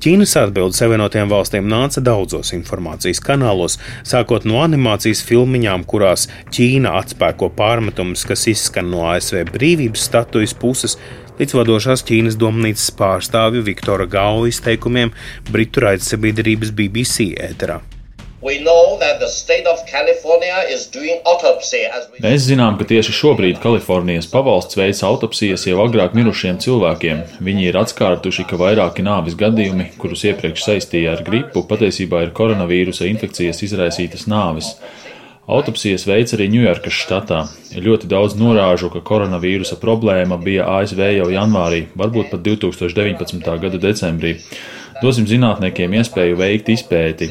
Ķīnas 0.06 0.36
atbilde 0.38 0.78
Savienotajām 0.78 1.32
valstīm 1.32 1.66
nāca 1.72 2.02
daudzos 2.04 2.52
informācijas 2.54 3.18
kanālos, 3.26 3.80
sākot 4.06 4.44
no 4.46 4.60
animācijas 4.62 5.24
filmiņām, 5.26 5.86
kurās 5.90 6.28
Ķīna 6.54 6.92
atspēko 7.00 7.50
pārmetumus, 7.58 8.28
kas 8.30 8.46
izskan 8.52 8.92
no 8.92 9.08
ASV 9.10 9.48
brīvības 9.50 10.06
statujas 10.06 10.54
puses, 10.62 11.00
līdz 11.40 11.58
vadošās 11.60 12.06
Ķīnas 12.08 12.38
domnīcas 12.40 12.92
pārstāvju 13.00 13.66
Viktora 13.66 14.08
Gau 14.12 14.46
izteikumiem 14.50 15.12
Britu 15.52 15.84
raidsabiedrības 15.84 16.72
BBC 16.76 17.34
ēterā. 17.50 17.82
Mēs 22.22 22.44
zinām, 22.46 22.76
ka 22.78 22.86
tieši 22.92 23.16
šobrīd 23.18 23.58
Kalifornijas 23.64 24.28
pavalsts 24.30 24.78
veic 24.78 25.00
autopsijas 25.08 25.66
jau 25.66 25.80
agrāk 25.82 26.14
mirušiem 26.14 26.60
cilvēkiem. 26.62 27.24
Viņi 27.48 27.66
ir 27.72 27.80
atskārtuši, 27.82 28.46
ka 28.52 28.60
vairāki 28.62 29.06
nāvis 29.08 29.40
gadījumi, 29.40 29.88
kurus 29.98 30.28
iepriekš 30.30 30.68
saistīja 30.68 31.16
ar 31.16 31.26
gripu, 31.26 31.66
patiesībā 31.66 32.22
ir 32.28 32.36
koronavīrusa 32.38 33.10
infekcijas 33.10 33.64
izraisītas 33.66 34.28
nāvis. 34.30 34.76
Autopsijas 35.46 36.08
veids 36.10 36.34
arī 36.34 36.48
Ņujorkas 36.50 36.96
štatā. 37.04 37.44
Ir 37.78 37.86
ļoti 37.86 38.08
daudz 38.10 38.34
norāžu, 38.40 38.90
ka 38.90 39.04
koronavīrusa 39.06 39.78
problēma 39.78 40.40
bija 40.42 40.66
ASV 40.80 41.04
jau 41.20 41.28
janvārī, 41.30 41.84
varbūt 41.94 42.32
pat 42.32 42.42
2019. 42.48 43.46
gada 43.62 43.82
decembrī. 43.84 44.40
Dosim 45.04 45.28
zinātniekiem 45.30 45.94
iespēju 46.00 46.40
veikt 46.40 46.72
izpēti. 46.74 47.28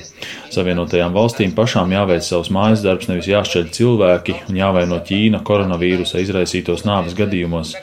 Savienotajām 0.55 1.17
valstīm 1.17 1.57
pašām 1.57 1.91
jāveic 1.97 2.23
savs 2.23 2.53
mājas 2.55 2.85
darbs, 2.85 3.09
nevis 3.11 3.31
jāšķeļ 3.33 3.67
cilvēki 3.75 4.37
un 4.47 4.63
jāvaino 4.63 5.01
Ķīna 5.03 5.43
koronavīrusa 5.43 6.23
izraisītos 6.23 6.87
nāves 6.87 7.17
gadījumos. 7.19 7.75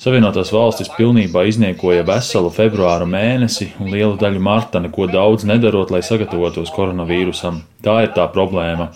Savienotās 0.00 0.50
valstis 0.52 0.88
pilnībā 0.96 1.44
izniekoja 1.48 2.06
veselu 2.08 2.48
februāra 2.52 3.04
mēnesi 3.08 3.70
un 3.80 3.92
lielu 3.92 4.16
daļu 4.20 4.40
marta 4.40 4.80
neko 4.84 5.10
daudz 5.12 5.44
nedarot, 5.48 5.92
lai 5.92 6.00
sagatavotos 6.04 6.72
koronavīrusam. 6.76 7.62
Tā 7.84 8.00
ir 8.06 8.12
tā 8.16 8.26
problēma. 8.32 8.90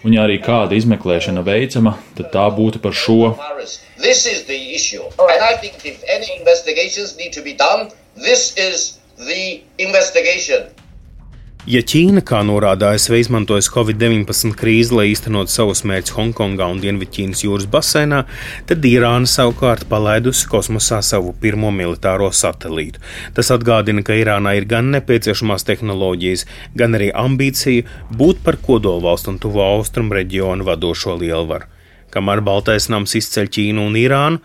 Un 0.00 0.14
ja 0.16 0.22
arī 0.24 0.38
kāda 0.40 0.72
izmeklēšana 0.78 1.42
veicama, 1.44 1.90
tad 2.16 2.30
tā 2.32 2.46
būtu 2.56 2.80
par 2.80 2.94
šo. 2.96 3.34
This 4.00 4.24
is 4.24 4.46
the 4.48 4.56
issue. 10.30 10.62
Ja 11.68 11.82
Ķīna, 11.84 12.22
kā 12.24 12.38
norāda 12.40 12.94
ASV, 12.94 13.18
izmantojas 13.20 13.66
Covid-19 13.68 14.54
krīzi, 14.56 14.94
lai 14.96 15.10
īstenot 15.10 15.50
savus 15.52 15.82
mērķus 15.84 16.14
Hongkongā 16.16 16.64
un 16.72 16.78
Dienvidķīnas 16.80 17.42
jūras 17.44 17.66
basēnā, 17.68 18.22
tad 18.70 18.86
Irāna 18.88 19.28
savukārt 19.28 19.84
palaidusi 19.90 20.48
kosmosā 20.48 21.02
savu 21.04 21.34
pirmo 21.42 21.68
militāro 21.68 22.30
satelītu. 22.32 23.02
Tas 23.36 23.52
atgādina, 23.52 24.00
ka 24.00 24.16
Irānā 24.16 24.54
ir 24.56 24.64
gan 24.70 24.88
nepieciešamās 24.94 25.68
tehnoloģijas, 25.68 26.46
gan 26.80 26.96
arī 26.96 27.10
ambīcija 27.12 28.08
būt 28.08 28.40
par 28.46 28.56
kodolvalstu 28.64 29.34
un 29.34 29.38
tuvo 29.44 29.66
austrumu 29.66 30.16
reģionu 30.16 30.64
vadošo 30.64 31.18
lielvaru. 31.20 31.68
Kamēr 32.10 32.40
Baltais 32.40 32.88
nams 32.88 33.18
izceļ 33.20 33.52
Ķīnu 33.52 33.84
un 33.84 34.00
Irānu, 34.00 34.40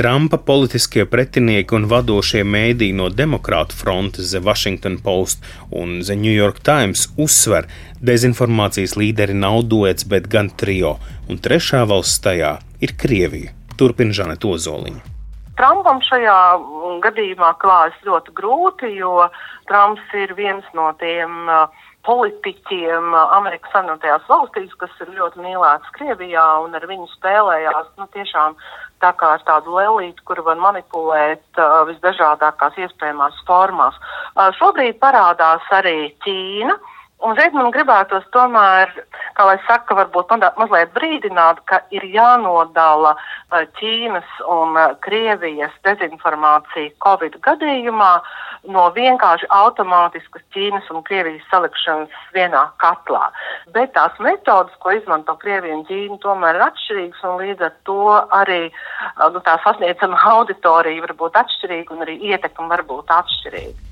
Trumpa 0.00 0.38
politiskie 0.40 1.02
pretinieki 1.04 1.74
un 1.76 1.82
vadošie 1.90 2.40
mēdīji 2.48 2.94
no 2.96 3.10
Demokrātu 3.12 3.76
frontes, 3.76 4.30
The 4.32 4.40
Washington 4.40 4.94
Post 5.04 5.44
un 5.76 5.98
The 6.00 6.16
New 6.16 6.32
York 6.32 6.62
Times 6.64 7.02
uzsver, 7.20 7.68
dezinformācijas 8.00 8.96
līderi 8.96 9.36
nav 9.36 9.58
duets, 9.68 10.06
bet 10.08 10.30
gan 10.32 10.48
trio, 10.62 10.94
un 11.28 11.36
trešā 11.44 11.82
valsts 11.90 12.24
tajā 12.24 12.54
ir 12.80 12.96
Krievija. 12.96 13.52
Turpina 13.76 14.16
Žaneta 14.16 14.48
Ozoliņa. 14.48 15.04
Trumpam 15.60 16.00
šajā 16.08 16.40
gadījumā 17.04 17.52
klājas 17.60 18.00
ļoti 18.08 18.32
grūti, 18.40 18.94
jo 18.96 19.28
Trumps 19.68 20.16
ir 20.16 20.32
viens 20.38 20.64
no 20.72 20.88
tiem 21.02 21.44
uh, 21.44 21.68
politiķiem 22.08 23.12
Amerikas 23.36 23.72
Savienotajās 23.74 24.24
valstīs, 24.32 24.72
kas 24.80 24.92
ir 25.04 25.12
ļoti 25.18 25.44
mīlēts 25.44 25.92
Krievijā 25.98 26.46
un 26.64 26.72
ar 26.78 26.86
viņu 26.88 27.08
spēlējās 27.18 27.90
nu, 28.00 28.08
tiešām 28.16 28.56
tā 29.00 29.12
kā 29.18 29.34
ar 29.36 29.44
tādu 29.48 29.76
lelīti, 29.78 30.24
kuru 30.28 30.44
var 30.46 30.60
manipulēt 30.60 31.60
uh, 31.60 31.82
visdažādākās 31.88 32.78
iespējamās 32.84 33.42
formās. 33.48 33.98
Uh, 34.36 34.50
šobrīd 34.58 35.00
parādās 35.02 35.66
arī 35.74 36.12
Ķīna. 36.24 36.76
Un 36.76 36.99
šeit 37.36 37.52
man 37.56 37.68
gribētos 37.74 38.24
tomēr, 38.34 38.92
kā 39.36 39.44
lai 39.44 39.56
saka, 39.66 39.96
varbūt 39.98 40.30
mazliet 40.56 40.92
brīdināt, 40.94 41.60
ka 41.68 41.82
ir 41.92 42.04
jānodala 42.08 43.14
Ķīnas 43.50 44.30
un 44.48 44.78
Krievijas 45.04 45.74
dezinformācija 45.84 46.94
Covid 47.04 47.36
gadījumā 47.44 48.12
no 48.72 48.86
vienkārši 48.96 49.50
automātiskas 49.52 50.46
Ķīnas 50.54 50.88
un 50.94 51.04
Krievijas 51.04 51.44
salikšanas 51.52 52.16
vienā 52.36 52.64
katlā. 52.80 53.26
Bet 53.74 53.92
tās 53.98 54.16
metodas, 54.24 54.72
ko 54.80 54.96
izmanto 54.96 55.36
Krievija 55.44 55.76
un 55.76 55.84
Ķīna, 55.90 56.20
tomēr 56.24 56.56
ir 56.56 56.66
atšķirīgas 56.70 57.28
un 57.28 57.38
līdz 57.42 57.68
ar 57.68 57.76
to 57.88 58.00
arī 58.40 58.62
nu, 58.70 59.44
tā 59.44 59.58
sasniedzama 59.66 60.24
auditorija 60.38 61.04
var 61.04 61.16
būt 61.20 61.38
atšķirīga 61.44 61.96
un 61.96 62.08
arī 62.08 62.18
ietekme 62.32 62.70
var 62.72 62.86
būt 62.88 63.16
atšķirīga. 63.20 63.89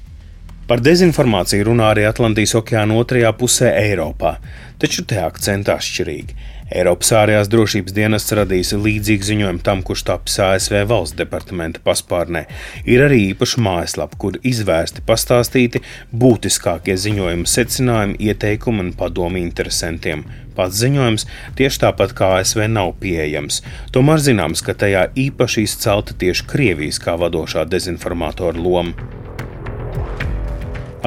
Par 0.69 0.83
dezinformāciju 0.85 1.65
runā 1.71 1.87
arī 1.95 2.03
Atlantijas 2.05 2.53
okeāna 2.59 2.99
otrajā 3.01 3.31
pusē 3.41 3.71
Eiropā, 3.73 4.35
taču 4.77 5.01
te 5.09 5.17
akcenti 5.23 5.73
atšķirīgi. 5.73 6.35
Eiropas 6.69 7.15
ārējās 7.17 7.49
drošības 7.49 7.95
dienests 7.97 8.35
radīs 8.37 8.75
līdzīgu 8.77 9.25
ziņojumu 9.25 9.63
tam, 9.65 9.81
kurš 9.81 10.03
tapis 10.11 10.35
ASV 10.45 10.83
valsts 10.91 11.17
departamenta 11.17 11.81
paspārnē. 11.87 12.43
Ir 12.85 13.01
arī 13.07 13.23
īpaša 13.31 13.63
mājaslapa, 13.65 14.19
kur 14.21 14.37
izvērsti 14.51 15.07
pastāstīti 15.09 15.81
būtiskākie 16.13 16.99
ziņojuma 17.01 17.49
secinājumi, 17.49 18.19
ieteikumi 18.29 18.85
un 18.85 18.93
padomi 19.01 19.41
interesantiem. 19.47 20.27
Pats 20.59 20.83
ziņojums 20.83 21.25
tieši 21.57 21.83
tāpat 21.87 22.13
kā 22.19 22.35
ASV 22.43 22.67
nav 22.69 22.93
pieejams. 23.01 23.63
Tomēr 23.97 24.21
zināms, 24.21 24.61
ka 24.61 24.77
tajā 24.77 25.09
īpaši 25.17 25.65
izcelta 25.65 26.13
tieši 26.13 26.45
Krievijas 26.53 27.01
kā 27.01 27.17
vadošā 27.17 27.65
dezinformātora 27.73 28.61
loma. 28.61 29.28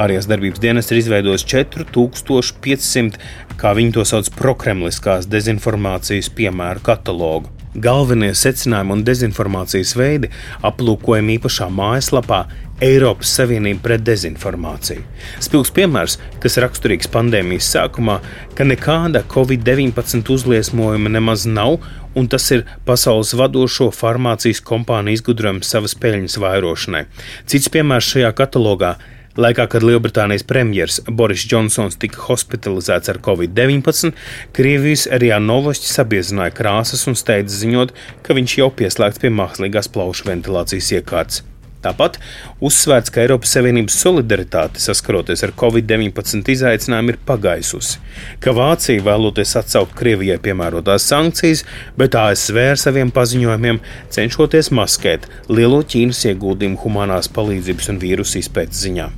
Ārējās 0.00 0.24
darbības 0.30 0.60
dienas 0.62 0.88
ir 0.88 1.02
izveidojis 1.02 1.44
4500, 1.52 3.18
kā 3.60 3.74
viņi 3.76 3.92
to 3.98 4.04
sauc, 4.08 4.30
prokremliskās 4.38 5.28
dezinformācijas 5.28 6.30
piemēru 6.32 6.80
katalogu. 6.86 7.52
Galvenie 7.72 8.30
secinājumi 8.36 8.92
un 8.96 9.04
dezinformācijas 9.04 9.94
veidi 9.96 10.28
aplūkojami 10.64 11.38
īpašā 11.38 11.68
mājaslapā 11.72 12.42
Eiropas 12.82 13.30
Savienība 13.36 13.84
pret 13.84 14.02
dezinformāciju. 14.04 15.04
Spilgs 15.44 15.72
piemērs, 15.76 16.18
kas 16.42 16.58
raksturīgs 16.64 17.08
pandēmijas 17.12 17.68
sākumā, 17.76 18.18
ka 18.56 18.66
nekāda 18.66 19.22
Covid-19 19.32 20.32
uzliesmojuma 20.34 21.12
nemaz 21.12 21.46
nav, 21.48 21.78
un 22.16 22.28
tas 22.32 22.48
ir 22.52 22.64
pasaules 22.88 23.32
vadošo 23.38 23.92
farmācijas 23.94 24.64
kompāniju 24.64 25.20
izgudrojums 25.20 25.72
savas 25.72 25.96
peļņas 26.00 26.40
vairošanai. 26.42 27.06
Cits 27.48 27.72
piemērs 27.72 28.12
šajā 28.16 28.32
katalogā 28.40 28.96
Laikā, 29.32 29.64
kad 29.72 29.80
Lielbritānijas 29.80 30.42
premjerministrs 30.44 31.06
Boris 31.08 31.46
Džonsons 31.48 31.96
tika 31.96 32.20
hospitalizēts 32.26 33.08
ar 33.08 33.20
covid-19, 33.24 34.10
Krievijas 34.52 35.06
RIA 35.08 35.38
novosti 35.40 35.88
sabiezināja 35.88 36.52
krāsas 36.58 37.06
un 37.08 37.16
steidza 37.16 37.62
ziņot, 37.62 37.94
ka 38.26 38.36
viņš 38.36 38.58
jau 38.58 38.68
pieslēgts 38.76 39.22
pie 39.22 39.32
mākslīgās 39.32 39.88
plaušu 39.94 40.28
ventilācijas 40.28 40.92
iekārtas. 40.98 41.40
Tāpat 41.82 42.18
uzsvērts, 42.62 43.10
ka 43.10 43.24
Eiropas 43.24 43.56
Savienības 43.56 43.96
solidaritāte 44.04 44.82
saskaroties 44.84 45.42
ar 45.42 45.54
covid-19 45.58 46.52
izaicinājumu 46.52 47.14
ir 47.14 47.18
pagaisusi, 47.26 47.98
ka 48.44 48.54
Vācija 48.54 49.02
vēloties 49.02 49.56
atsaukt 49.58 49.96
Krievijai 49.98 50.38
piemērotās 50.44 51.08
sankcijas, 51.10 51.64
bet 51.98 52.20
ASV 52.20 52.60
ar 52.76 52.78
saviem 52.84 53.10
paziņojumiem 53.16 53.82
cenšoties 54.14 54.70
maskēt 54.76 55.26
lielo 55.50 55.82
Ķīnas 55.82 56.22
ieguldījumu 56.30 56.84
humanās 56.84 57.32
palīdzības 57.32 57.94
un 57.96 58.02
vīrusu 58.06 58.42
izpētes 58.44 58.86
ziņā. 58.86 59.10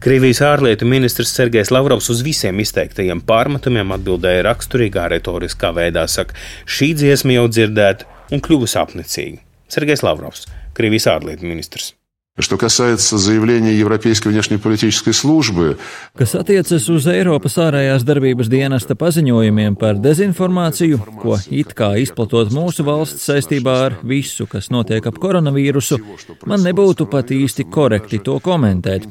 Krievijas 0.00 0.38
ārlietu 0.40 0.86
ministrs 0.88 1.34
Sergejs 1.36 1.68
Lavrovs 1.74 2.06
uz 2.08 2.22
visiem 2.24 2.62
izteiktajiem 2.62 3.20
pārmetumiem 3.28 3.92
atbildēja 3.98 4.46
raksturīgā 4.46 5.04
retoriskā 5.12 5.74
veidā, 5.76 6.06
saka, 6.08 6.38
šī 6.64 6.94
dziesma 6.96 7.36
jau 7.36 7.44
dzirdēta 7.52 8.08
un 8.32 8.40
kļuvusi 8.40 8.80
apnicīga. 8.80 9.44
Sergejs 9.68 10.06
Lavrovs, 10.06 10.48
Krievijas 10.72 11.10
ārlietu 11.12 11.44
ministrs. 11.44 11.92
Что 12.37 12.57
касается 12.57 13.17
заявления 13.17 13.73
Европейской 13.79 14.27
внешнеполитической 14.27 15.13
службы, 15.13 15.77
kas 16.13 16.35
attiecas 16.35 16.83
uz 16.91 17.07
Eiropas 17.07 17.55
ārējās 17.55 18.03
darbības 18.03 18.49
dienesta 18.51 18.91
paziņojumiem 18.91 19.77
par 19.79 19.95
dezinformāciju, 20.03 20.99
ko 21.21 21.37
it 21.47 21.71
kā 21.71 21.93
izplatot 22.03 22.51
mūsu 22.51 22.83
valsts 22.83 23.23
saistībā 23.29 23.75
ar 23.85 23.95
visu, 24.03 24.49
kas 24.51 24.67
notiek 24.67 25.07
ap 25.07 25.15
koronavīrusu, 25.15 26.01
man 26.43 26.59
nebūtu 26.67 27.07
pat 27.07 27.31
īsti 27.31 27.69
korekti 27.71 28.19
to 28.19 28.35
komentēt, 28.43 29.07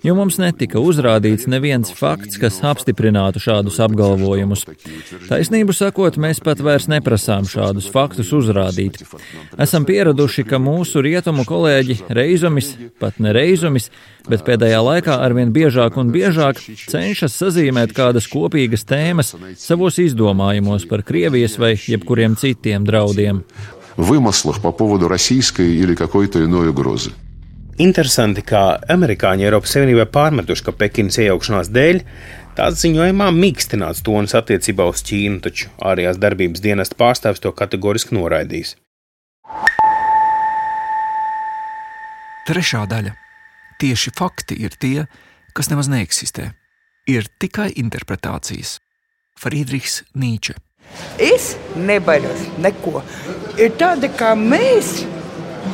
jo 0.00 0.16
mums 0.16 0.40
netika 0.40 0.80
uzrādīts 0.80 1.44
neviens 1.52 1.92
fakts, 1.92 2.40
kas 2.40 2.62
apstiprinātu 2.64 3.36
šādus 3.36 3.76
apgalvojumus. 3.84 4.64
Taisnību 5.28 5.76
sakot, 5.76 6.16
mēs 6.16 6.40
pat 6.40 6.64
vairs 6.64 6.88
neprasām 6.88 7.44
šādus 7.44 7.92
faktus 7.92 8.32
uzrādīt. 8.32 9.04
Esam 9.60 9.84
pieraduši, 9.84 10.48
ka 10.48 10.56
mūsu 10.56 11.04
rietumu 11.04 11.44
kolēģi 11.44 12.00
reizumi 12.08 12.55
reizumis, 12.56 12.76
pat 12.98 13.18
ne 13.20 13.32
reizumis, 13.34 13.90
bet 14.28 14.44
pēdējā 14.46 14.80
laikā 14.82 15.18
arvien 15.20 15.52
biežāk 15.52 15.98
un 16.00 16.12
biežāk 16.14 16.60
cenšas 16.88 17.36
sazīmēt 17.36 17.92
kādas 17.96 18.28
kopīgas 18.30 18.86
tēmas 18.88 19.34
savos 19.58 19.98
izdomājumos 20.02 20.86
par 20.88 21.04
Krievijas 21.04 21.58
vai 21.58 21.74
jebkuriem 21.76 22.36
citiem 22.36 22.84
draudiem. 22.84 23.44
Вымыслах 23.96 24.62
по 24.62 24.72
поводу 24.72 25.06
российской 25.06 25.76
или 25.76 25.94
какой-то 25.94 26.42
иной 26.42 26.70
угрозы. 26.70 27.12
Interesanti, 27.76 28.40
kā 28.40 28.80
amerikāņi 28.88 29.44
Eiropas 29.44 29.72
Savienībai 29.74 30.06
pārmetuši, 30.12 30.64
ka 30.64 30.72
Pekinas 30.72 31.18
iejaukšanās 31.20 31.68
dēļ 31.72 32.00
tās 32.56 32.78
ziņojumā 32.80 33.28
mīkstināts 33.36 34.00
tonis 34.04 34.32
attiecībā 34.36 34.86
uz 34.88 35.04
Ķīnu, 35.04 35.40
taču 35.44 35.68
ārējās 35.80 36.20
darbības 36.20 36.64
dienesta 36.64 36.96
pārstāvis 36.96 37.44
to 37.44 37.52
kategoriski 37.52 38.16
noraidīs. 38.16 38.76
Trešā 42.47 42.85
daļa- 42.87 43.11
tieši 43.81 44.13
fakti 44.15 44.55
ir 44.63 44.71
tie, 44.79 45.07
kas 45.53 45.67
nemaz 45.67 45.89
neeksistē. 45.91 46.53
Ir 47.07 47.27
tikai 47.39 47.73
interpretācijas. 47.75 48.79
Friedrichs 49.35 50.03
Nīče. 50.15 50.55
Es 51.19 51.57
nebaidos 51.75 52.47
neko. 52.57 53.03
Ir 53.59 53.75
tāda 53.75 54.07
kā 54.07 54.31
mēs, 54.39 55.03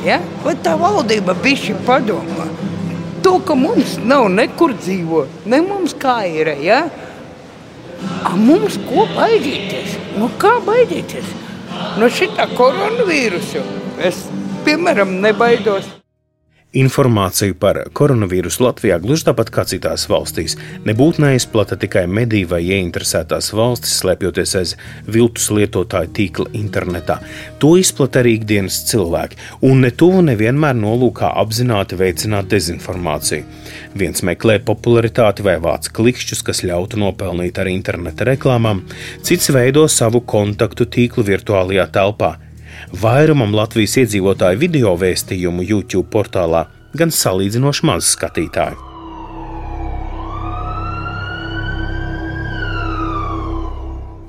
ja? 0.04 0.18
tā 0.66 0.74
valdība 0.80 1.34
bišķi 1.38 1.78
padomā. 1.86 2.48
To, 3.22 3.38
ka 3.38 3.54
mums 3.54 3.96
nav 4.02 4.28
nekur 4.34 4.74
dzīvot, 4.74 5.46
ne 5.46 5.60
mums 5.62 5.94
kā 5.94 6.26
ir. 6.26 6.56
Ja? 6.58 6.88
A 8.24 8.34
mums 8.36 8.76
ko 8.88 9.06
baidīties? 9.14 9.94
Nu, 10.18 10.28
kā 10.42 10.58
baidīties? 10.66 11.24
No 11.98 12.10
šitā 12.10 12.50
koronavīrusa 12.58 13.62
es, 14.02 14.26
piemēram, 14.66 15.20
nebaidos. 15.22 15.86
Informāciju 16.74 17.54
par 17.62 17.78
koronavīrusu 17.94 18.64
Latvijā, 18.64 18.96
gluži 18.98 19.28
tāpat 19.28 19.50
kā 19.54 19.62
citās 19.70 20.08
valstīs, 20.10 20.56
nebūtu 20.82 21.22
neizplata 21.22 21.76
tikai 21.78 22.02
mediju 22.10 22.48
vai 22.50 22.58
ieinteresētās 22.66 23.52
valstis, 23.54 23.92
slēpjoties 24.00 24.54
aiz 24.58 24.72
viltus 25.06 25.46
lietotāju 25.54 26.10
tīkla 26.18 26.48
internetā. 26.58 27.20
To 27.62 27.76
izplata 27.78 28.24
arī 28.24 28.32
ikdienas 28.40 28.80
cilvēki, 28.90 29.38
un 29.70 29.84
ne 29.86 29.92
tuvu 29.94 30.24
nevienmēr 30.26 30.74
nolūkā 30.80 31.30
apzināti 31.44 32.00
veicināt 32.00 32.50
dezinformāciju. 32.50 33.46
Viens 33.94 34.26
meklē 34.26 34.58
popularitāti 34.66 35.46
vai 35.46 35.60
vāc 35.62 35.92
klikšķus, 35.94 36.42
kas 36.42 36.64
ļautu 36.66 36.98
nopelnīt 36.98 37.60
ar 37.62 37.70
interneta 37.70 38.26
reklāmām, 38.26 38.82
cits 39.22 39.54
veido 39.54 39.86
savu 39.86 40.24
kontaktu 40.26 40.90
tīklu 40.90 41.22
virtuālajā 41.30 41.86
telpā 41.94 42.34
Vairumam 42.94 43.50
Latvijas 43.56 43.96
iedzīvotāju 43.98 44.58
video 44.60 44.92
vēstījumu 44.94 45.64
YouTube 45.66 46.06
portālā 46.12 46.60
gan 46.94 47.10
salīdzinoši 47.10 47.86
maz 47.88 48.10
skatītāju. 48.14 48.76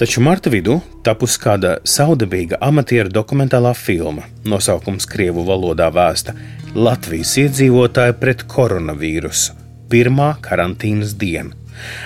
Taču 0.02 0.24
marta 0.26 0.50
vidū 0.50 0.80
tapusi 1.06 1.38
kāda 1.44 1.76
saudabīga 1.88 2.58
amatieru 2.66 3.14
dokumentālā 3.14 3.76
filma, 3.78 4.26
nosaukums 4.50 5.06
Krievu 5.14 5.46
valodā 5.46 5.92
vēsta 5.94 6.34
Latvijas 6.74 7.36
iedzīvotāji 7.44 8.18
pret 8.24 8.48
koronavīrusu- 8.50 9.54
pirmā 9.94 10.32
karantīnas 10.42 11.14
diena. 11.14 11.54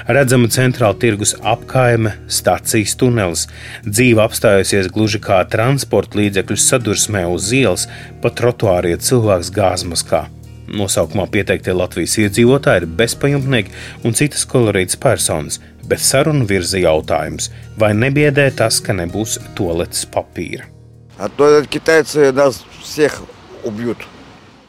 Redzama 0.06 0.48
centrāla 0.54 0.94
tirgus 1.00 1.34
apkaime, 1.42 2.14
stācijas 2.30 2.94
tunelis, 3.00 3.46
dzīve 3.86 4.22
apstājusies 4.22 4.90
gluži 4.94 5.20
kā 5.24 5.40
transporta 5.50 6.20
līdzekļu 6.20 6.58
sadursmē 6.60 7.24
uz 7.30 7.50
ielas, 7.56 7.88
pa 8.22 8.30
trotuāriem 8.30 9.02
cilvēks 9.02 9.50
gāzmaskā. 9.54 10.24
Nosaukumā 10.64 11.26
pieteiktie 11.32 11.74
Latvijas 11.76 12.16
iedzīvotāji 12.22 12.84
ir 12.84 12.92
bezpajumtnieki 13.00 13.74
un 14.06 14.14
citas 14.16 14.46
kolorītas 14.48 15.00
personas, 15.00 15.58
bet 15.88 16.00
sarunu 16.00 16.46
virza 16.48 16.80
jautājums, 16.80 17.50
vai 17.76 17.92
nebiedē 17.98 18.48
tas, 18.56 18.80
ka 18.80 18.96
nebūs 18.96 19.40
toaletes 19.58 20.06
papīra. 20.06 20.70
А 21.16 21.28
то 21.28 21.62
китайцы 21.70 22.32
нас 22.32 22.64
всех 22.82 23.22
убьют. 23.62 23.98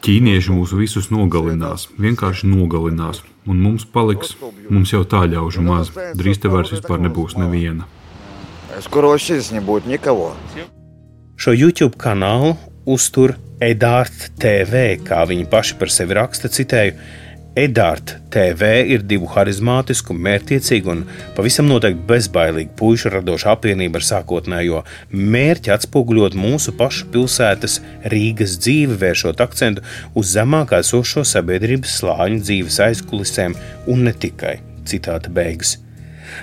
Ķīnieši 0.06 0.52
mūs 0.54 0.70
visus 0.78 1.08
nogalinās, 1.10 1.88
vienkārši 1.98 2.46
nogalinās, 2.46 3.24
un 3.47 3.61
mums 3.61 3.85
paliks, 3.85 4.35
mums 4.69 4.91
jau 4.93 5.01
tā 5.07 5.23
ļaužu 5.29 5.63
maz, 5.65 5.91
drīz 6.17 6.41
te 6.41 6.51
vairs 6.51 6.73
vispār 6.75 7.01
nebūs 7.01 7.37
neviena. 7.39 7.87
Šo 11.41 11.53
YouTube 11.57 11.97
kanālu 12.01 12.53
uztur 12.85 13.35
Edārta 13.61 14.29
TV, 14.41 14.97
kā 15.05 15.23
viņi 15.29 15.47
paši 15.49 15.77
par 15.77 15.91
sevi 15.93 16.17
raksta, 16.17 16.49
citēju, 16.49 16.95
Edārta 17.51 18.15
TV 18.31 18.67
ir 18.93 19.01
divu 19.03 19.27
harizmātisku, 19.27 20.13
mērķiecīgu 20.15 20.91
un 20.93 21.01
pavisam 21.35 21.67
noteikti 21.67 22.05
bezbailīgu 22.07 22.71
puišu 22.79 23.11
radošu 23.11 23.49
apvienību 23.51 23.99
ar 23.99 24.05
sākotnējo 24.07 24.79
mērķi 25.11 25.73
atspoguļot 25.75 26.37
mūsu 26.39 26.71
pašu 26.79 27.09
pilsētas 27.11 27.81
Rīgas 28.13 28.55
dzīvi, 28.63 28.95
vēršot 29.03 29.43
akcentu 29.43 29.83
uz 30.15 30.31
zemāk 30.31 30.71
esošo 30.79 31.25
sabiedrības 31.27 31.99
slāņu 31.99 32.39
dzīves 32.39 32.79
aizkulisēm 32.87 33.59
un 33.91 34.07
ne 34.07 34.15
tikai. 34.15 34.61
Citāta 34.87 35.27
beigas. 35.27 35.75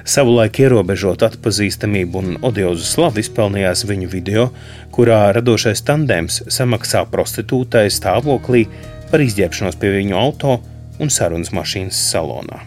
Savulaik 0.05 0.61
ierobežot 0.61 1.25
atpazīstamību 1.25 2.21
un 2.21 2.41
odiozu 2.45 2.85
slavu 2.85 3.25
izpelnījās 3.25 3.89
viņu 3.89 4.13
video, 4.13 4.51
kurā 4.93 5.31
radošais 5.33 5.81
tandēms 5.89 6.43
samaksā 6.53 7.07
prostitūtai 7.09 7.89
stāvoklī 7.89 8.67
par 9.09 9.25
izģērbšanos 9.25 9.81
pie 9.81 9.97
viņu 10.03 10.21
auto 10.21 10.61
un 10.99 11.11
sarunas 11.13 11.53
mašīnas 11.55 12.01
salonā. 12.11 12.63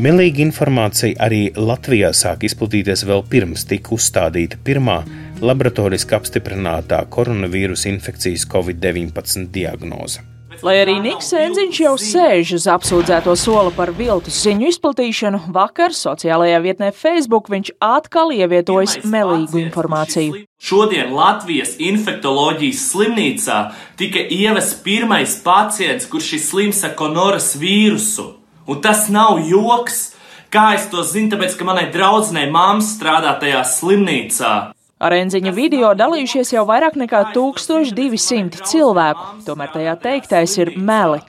Melīga 0.00 0.40
informācija 0.44 1.18
arī 1.20 1.50
Latvijā 1.56 2.12
sāk 2.16 2.46
izplatīties 2.48 3.02
vēl 3.08 3.24
pirms 3.28 3.66
tika 3.68 3.92
uzstādīta 3.96 4.56
pirmā 4.64 5.02
laboratoriski 5.44 6.16
apstiprinātā 6.16 7.02
koronavīrusa 7.12 7.90
infekcijas 7.90 8.46
Covid-19 8.48 9.50
diagnoze. 9.52 10.22
Lai 10.60 10.74
arī 10.76 10.98
Niks 11.00 11.30
Enziņš 11.32 11.78
jau 11.80 11.92
sēž 11.96 12.50
uz 12.58 12.66
apsūdzēto 12.68 13.32
soli 13.38 13.70
par 13.72 13.94
viltus 13.96 14.42
ziņu 14.44 14.66
izplatīšanu, 14.68 15.38
vakar 15.54 15.94
sociālajā 15.96 16.58
vietnē 16.60 16.90
Facebook 16.92 17.48
viņš 17.48 17.70
atkal 17.80 18.28
ievietojas 18.36 18.98
melīgu 19.08 19.62
informāciju. 19.62 20.42
Šodien 20.60 21.14
Latvijas 21.16 21.78
infektoloģijas 21.80 22.82
slimnīcā 22.90 23.60
tika 23.96 24.20
ievests 24.20 24.76
pirmais 24.84 25.38
pacients, 25.40 26.08
kurš 26.12 26.34
ir 26.36 26.44
slims 26.44 26.82
ar 26.84 26.92
konoras 26.98 27.54
vīrusu. 27.56 28.26
Un 28.68 28.84
tas 28.84 29.08
nav 29.08 29.40
joks! 29.48 30.10
Kā 30.50 30.72
es 30.74 30.88
to 30.90 31.04
zinu, 31.06 31.30
tāpēc, 31.30 31.54
ka 31.56 31.64
manai 31.64 31.86
draudzenei 31.94 32.48
mamma 32.50 32.82
strādā 32.82 33.36
tajā 33.38 33.62
slimnīcā. 33.70 34.54
Ar 35.00 35.14
Enziņa 35.16 35.54
video 35.56 35.90
dalījušies 35.96 36.50
jau 36.52 36.66
vairāk 36.68 36.98
nekā 37.00 37.30
1200 37.32 38.66
cilvēku, 38.68 39.22
tomēr 39.46 39.70
tajā 39.72 39.94
teiktais 40.02 40.58
ir 40.60 40.74
meli. 40.76 41.22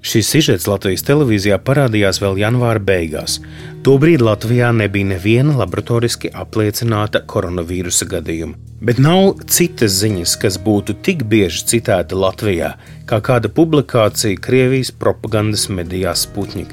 Šis 0.00 0.30
sižets 0.30 0.68
Latvijas 0.70 1.02
televīzijā 1.08 1.58
parādījās 1.66 2.22
vēl 2.22 2.38
janvāra 2.38 2.78
beigās. 2.78 3.40
Tobrīd 3.82 4.22
Latvijā 4.22 4.70
nebija 4.78 5.08
neviena 5.10 5.56
laboratoriski 5.58 6.30
apliecināta 6.30 7.24
koronavīrusa 7.26 8.06
gadījuma. 8.14 8.54
Bet 8.78 9.02
nav 9.02 9.42
citas 9.50 9.98
ziņas, 9.98 10.36
kas 10.40 10.60
būtu 10.62 10.94
tik 11.02 11.26
bieži 11.28 11.66
citēta 11.74 12.14
Latvijā, 12.14 12.76
kā 13.10 13.18
kāda 13.26 13.50
publikācija 13.50 14.38
Krievijas 14.38 14.94
propagandas 14.94 15.66
medijā 15.66 16.14
Sputnik. 16.14 16.70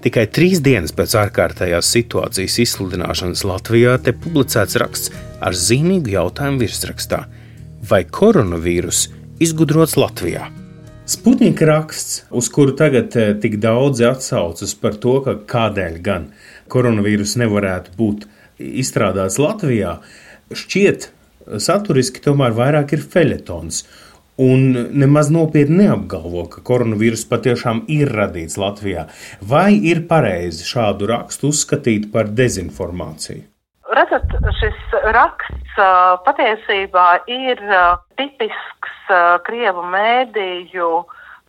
Tikai 0.00 0.22
trīs 0.32 0.62
dienas 0.64 0.94
pēc 0.96 1.12
ārkārtējās 1.26 1.88
situācijas 1.92 2.54
izsludināšanas 2.62 3.42
Latvijā 3.44 3.98
te 4.00 4.14
publicēts 4.16 4.78
raksts 4.80 5.12
ar 5.44 5.52
zīmīgu 5.52 6.14
jautājumu 6.14 6.62
virsrakstā: 6.62 7.18
Vai 7.90 8.06
koronavīrus 8.08 9.10
izgudrots 9.44 9.98
Latvijā? 10.00 10.46
Sputnika 11.10 11.68
raksts, 11.68 12.22
uz 12.32 12.48
kuru 12.48 12.72
tagad 12.78 13.12
eh, 13.20 13.34
tik 13.42 13.58
daudzi 13.60 14.06
atsaucas 14.08 14.72
par 14.80 14.96
to, 15.02 15.18
ka 15.26 15.36
kādēļ 15.52 16.00
gan 16.06 16.28
koronavīrus 16.72 17.36
nevarētu 17.42 17.92
būt 17.98 18.24
izstrādāts 18.56 19.36
Latvijā, 19.42 19.98
šķiet 20.48 21.10
saturiski 21.60 22.24
tomēr 22.24 22.56
vairāk 22.56 22.96
ir 22.96 23.04
feļetons 23.04 23.82
un 24.40 24.72
nemaz 24.96 25.28
nopietni 25.32 25.84
neapgalvo, 25.84 26.46
ka 26.52 26.62
koronavīrus 26.64 27.26
patiešām 27.28 27.84
ir 27.92 28.10
radīts 28.16 28.56
Latvijā. 28.60 29.06
Vai 29.52 29.74
ir 29.92 30.06
pareizi 30.08 30.66
šādu 30.68 31.10
rakstu 31.10 31.50
uzskatīt 31.52 32.08
par 32.14 32.30
dezinformāciju? 32.40 33.44
Redzat, 33.90 34.32
šis 34.60 34.98
raksts 35.16 35.80
patiesībā 36.26 37.08
ir 37.28 37.60
tipisks 38.20 39.14
Krievu 39.46 39.82
mēdīju 39.90 40.90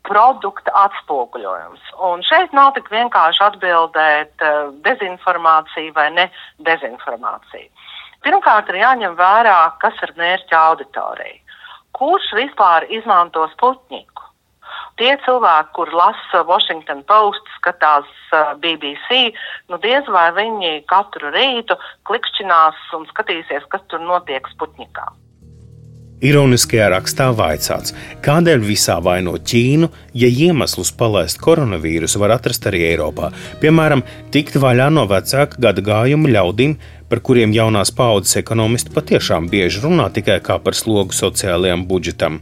produkta 0.08 0.74
atspoguļojums. 0.88 1.84
Un 2.10 2.24
šeit 2.26 2.56
nav 2.58 2.74
tik 2.78 2.90
vienkārši 2.90 3.44
atbildēt 3.46 4.46
dezinformācija 4.88 5.94
vai 5.94 6.08
ne 6.16 6.26
dezinformācija. 6.66 7.70
Pirmkārt, 8.26 8.70
ir 8.70 8.82
jāņem 8.82 9.14
vērā, 9.18 9.60
kas 9.82 9.98
ir 10.06 10.14
mērķa 10.18 10.66
auditorija 10.72 11.41
kurš 12.02 12.34
vispār 12.40 12.90
izmanto 12.90 13.46
Sputniku? 13.54 14.28
Tie 15.00 15.14
cilvēki, 15.26 15.72
kur 15.76 15.90
lasa 15.96 16.44
Washington 16.48 17.02
Post, 17.10 17.48
skatās 17.58 18.10
uh, 18.34 18.54
BBC, 18.62 19.32
nu 19.72 19.80
diez 19.82 20.06
vai 20.14 20.28
viņi 20.36 20.84
katru 20.90 21.32
rītu 21.34 21.78
klikšķinās 22.10 22.92
un 22.98 23.08
skatīsies, 23.10 23.66
kas 23.72 23.86
tur 23.90 24.04
notiek 24.04 24.46
Sputnikā. 24.54 25.10
Ironiskajā 26.22 26.92
rakstā 26.94 27.32
vaicāts, 27.34 27.96
kādēļ 28.22 28.62
visā 28.62 29.00
vaino 29.02 29.34
Ķīnu, 29.42 29.88
ja 30.22 30.28
iemeslus 30.30 30.92
palaist 30.94 31.42
koronavīrusu 31.42 32.22
var 32.22 32.36
atrast 32.36 32.68
arī 32.70 32.84
Eiropā. 32.92 33.32
Piemēram, 33.64 34.04
tikt 34.34 34.60
vaļā 34.62 34.92
no 34.94 35.08
vecāka 35.10 35.58
gada 35.66 35.82
gājuma 35.82 36.30
ļaudīm, 36.36 36.78
par 37.12 37.20
kuriem 37.28 37.52
jaunās 37.52 37.92
paudzes 37.92 38.38
ekonomisti 38.40 38.94
patiešām 38.96 39.50
bieži 39.52 39.82
runā 39.84 40.06
tikai 40.16 40.38
kā 40.46 40.56
par 40.64 40.78
slogu 40.80 41.12
sociālajiem 41.16 41.84
budžetam. 41.90 42.40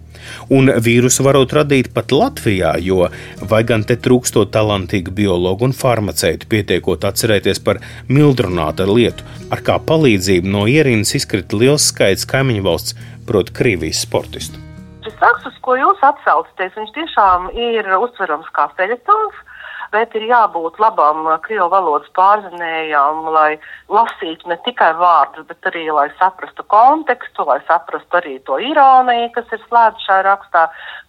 Un 0.54 0.70
vīrusu 0.86 1.26
varot 1.26 1.56
radīt 1.58 1.90
pat 1.96 2.14
Latvijā, 2.14 2.76
jo 2.86 3.08
vai 3.52 3.64
gan 3.66 3.82
te 3.90 3.98
trūkstot 3.98 4.54
talantīgu 4.54 5.16
biologu 5.18 5.66
un 5.66 5.74
farmaceitu, 5.74 6.46
pietiekot 6.54 7.10
atcerēties 7.10 7.64
par 7.66 7.82
mildrunāta 8.14 8.86
lietu, 8.86 9.26
ar 9.50 9.66
kā 9.66 9.80
palīdzību 9.90 10.54
no 10.54 10.68
ierīnas 10.70 11.16
izkrita 11.18 11.58
liels 11.58 11.90
skaits 11.90 12.30
kaimiņu 12.30 12.66
valsts, 12.70 12.98
proti, 13.26 13.56
Krievijas 13.58 14.06
sportistu. 14.06 14.62
Šis 15.06 15.18
raksts, 15.24 15.58
ko 15.66 15.80
jūs 15.80 16.02
atsaucaties, 16.06 16.76
viņš 16.78 16.94
tiešām 16.98 17.50
ir 17.58 17.90
uztverams 17.98 18.54
kā 18.54 18.70
feļetons 18.78 19.46
bet 19.94 20.16
ir 20.18 20.26
jābūt 20.30 20.80
labam 20.82 21.26
uh, 21.28 21.38
krievu 21.44 21.68
valodas 21.72 22.10
pārzinējām, 22.18 23.22
lai 23.34 23.58
lasītu 23.92 24.50
ne 24.52 24.58
tikai 24.66 24.92
vārdus, 25.00 25.48
bet 25.50 25.70
arī, 25.72 25.86
lai 25.94 26.08
saprastu 26.20 26.66
kontekstu, 26.72 27.46
lai 27.50 27.60
saprastu 27.68 28.20
arī 28.20 28.38
to 28.48 28.60
ironiju, 28.62 29.30
kas 29.36 29.54
ir 29.56 29.62
slēpta 29.66 30.06
šajā 30.06 30.26
rakstā, 30.28 30.66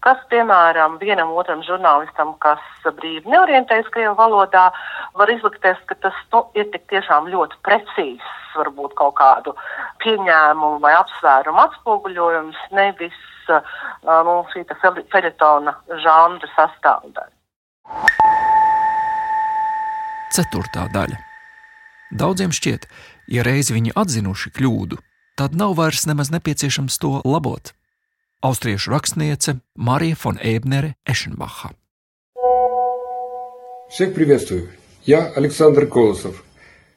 kas, 0.06 0.20
piemēram, 0.32 0.98
vienam 1.02 1.32
otram 1.36 1.64
žurnālistam, 1.66 2.34
kas 2.44 2.62
brīvi 2.84 3.30
neorientējas 3.30 3.90
krievu 3.94 4.16
valodā, 4.18 4.68
var 5.18 5.32
izlikties, 5.32 5.80
ka 5.86 5.98
tas 6.04 6.22
nu, 6.32 6.44
ir 6.58 6.70
tik 6.74 6.86
tiešām 6.92 7.28
ļoti 7.32 7.60
precīzs, 7.66 8.36
varbūt 8.56 8.96
kaut 8.98 9.16
kādu 9.20 9.54
pieņēmumu 10.04 10.80
vai 10.82 10.94
apsvērumu 10.98 11.66
atspoguļojums, 11.66 12.62
nevis 12.76 13.20
uh, 13.50 13.60
nu, 14.06 14.40
šī 14.54 14.64
feļetona 15.12 15.76
žanra 16.04 16.56
sastāvdaļa 16.56 17.39
Ceturtā 20.35 20.89
daļa. 20.93 21.17
Daudziem 22.15 22.51
šķiet, 22.55 22.85
ja 23.31 23.45
reiz 23.45 23.71
viņi 23.73 23.95
atzinuši 23.95 24.51
kļūdu, 24.55 24.99
tad 25.39 25.55
nav 25.55 25.77
vairs 25.79 26.05
nemaz 26.09 26.31
nepieciešams 26.33 26.99
to 27.01 27.21
labot. 27.25 27.73
Austriešu 28.45 28.91
rakstniece 28.91 29.57
Marija 29.75 30.15
von 30.23 30.37
Ebnere 30.41 30.93
Ešenbacha. 31.05 31.73
Всех 33.89 34.13
приветствую! 34.13 34.69
Я 35.05 35.31
Александр 35.35 35.85
Колосов. 35.85 36.43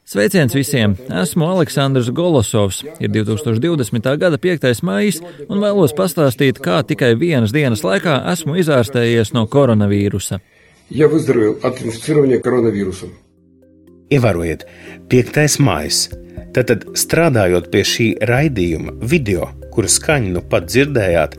Sveiciens 0.04 0.54
visiem! 0.54 0.96
Esmu 1.22 1.44
Aleksandrs 1.44 2.08
Golosovs. 2.10 2.82
Ir 2.98 3.10
2020. 3.10 4.16
gada 4.16 4.38
5. 4.38 4.82
maijs 4.82 5.20
un 5.48 5.60
vēlos 5.60 5.92
pastāstīt, 5.92 6.64
kā 6.64 6.80
tikai 6.80 7.12
vienas 7.20 7.52
dienas 7.52 7.84
laikā 7.84 8.24
esmu 8.32 8.56
izārstējies 8.56 9.34
no 9.36 9.44
koronavīrusa. 9.46 10.40
Я 10.88 11.08
Ievērojiet, 14.13 14.65
5. 15.09 15.57
maija. 15.63 16.19
Tātad, 16.53 16.83
strādājot 16.99 17.71
pie 17.73 17.81
šī 17.87 18.07
raidījuma, 18.29 18.93
video, 19.09 19.47
kuru 19.73 19.89
skaņu 19.89 20.35
nu 20.35 20.43
pat 20.51 20.67
dzirdējāt, 20.69 21.33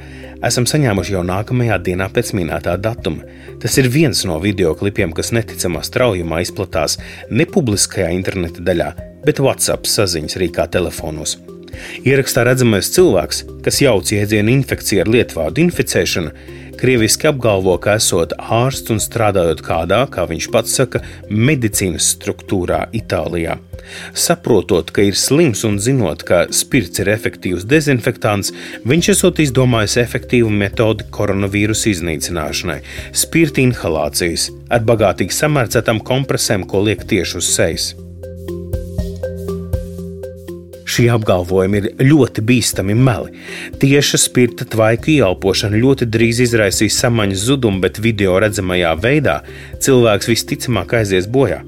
esam 0.48 0.66
saņēmuši 0.66 1.14
jau 1.14 1.22
nākamajā 1.28 1.78
dienā 1.86 2.08
pēc 2.16 2.32
minētā 2.34 2.74
datuma. 2.82 3.22
Tas 3.62 3.78
ir 3.78 3.90
viens 3.94 4.24
no 4.26 4.40
video 4.42 4.74
klipiem, 4.78 5.14
kas 5.14 5.30
neticamā 5.36 5.84
straujumā 5.86 6.42
izplatās 6.42 6.98
ne 7.30 7.46
publiskajā 7.46 8.10
interneta 8.16 8.64
daļā, 8.66 8.90
bet 9.28 9.42
WhatsApp 9.44 9.86
saziņas 9.86 10.40
rīkā 10.42 10.66
telefonos. 10.74 11.38
Ierakstā 12.06 12.42
redzamais 12.48 12.90
cilvēks, 12.94 13.44
kas 13.62 13.80
jauc 13.82 14.10
jēdzienu 14.10 14.50
infekcija 14.58 15.06
ar 15.06 15.14
lietvārdu 15.14 15.62
inficēšana, 15.68 16.34
krieviski 16.84 17.30
apgalvo, 17.30 17.78
ka 17.80 17.94
esot 17.96 18.34
ārsts 18.36 18.92
un 18.92 18.98
strādājot 19.00 19.62
kādā, 19.64 20.02
kā 20.12 20.26
viņš 20.28 20.50
pats 20.52 20.74
saka, 20.76 21.00
medicīnas 21.32 22.10
struktūrā 22.12 22.82
Itālijā. 22.92 23.54
Saprotot, 24.12 24.92
ka 24.92 25.06
ir 25.08 25.16
slims 25.16 25.64
un 25.64 25.78
zinot, 25.80 26.26
ka 26.28 26.42
spirts 26.52 27.00
ir 27.00 27.08
efektīvs 27.14 27.64
dezinfektāns, 27.72 28.52
viņš 28.84 29.12
esot 29.16 29.40
izdomājis 29.46 29.96
efektīvu 30.04 30.52
metodi 30.52 31.08
koronavīrusa 31.08 31.88
iznīcināšanai- 31.94 32.80
spirta 33.24 33.64
inhalācijas 33.64 34.50
ar 34.68 34.84
bagātīgi 34.84 35.40
samērcētām 35.40 36.04
kompresēm, 36.04 36.68
ko 36.68 36.84
liek 36.84 37.08
tieši 37.08 37.40
uz 37.40 37.48
sejas. 37.48 37.94
Šie 40.94 41.08
apgalvojumi 41.10 41.80
ir 41.80 41.86
ļoti 42.06 42.42
bīstami 42.46 42.94
meli. 42.94 43.32
Tieša 43.82 44.20
spirta 44.22 44.66
tvaiku 44.70 45.10
ieelpošana 45.16 45.80
ļoti 45.80 46.06
drīz 46.06 46.44
izraisīs 46.44 46.98
samaņas 47.02 47.46
zudumu, 47.48 47.80
bet 47.82 47.98
video 48.04 48.36
redzamajā 48.38 48.92
veidā 49.02 49.40
cilvēks 49.82 50.30
visticamāk 50.30 50.94
aizies 51.00 51.26
bojā. 51.26 51.64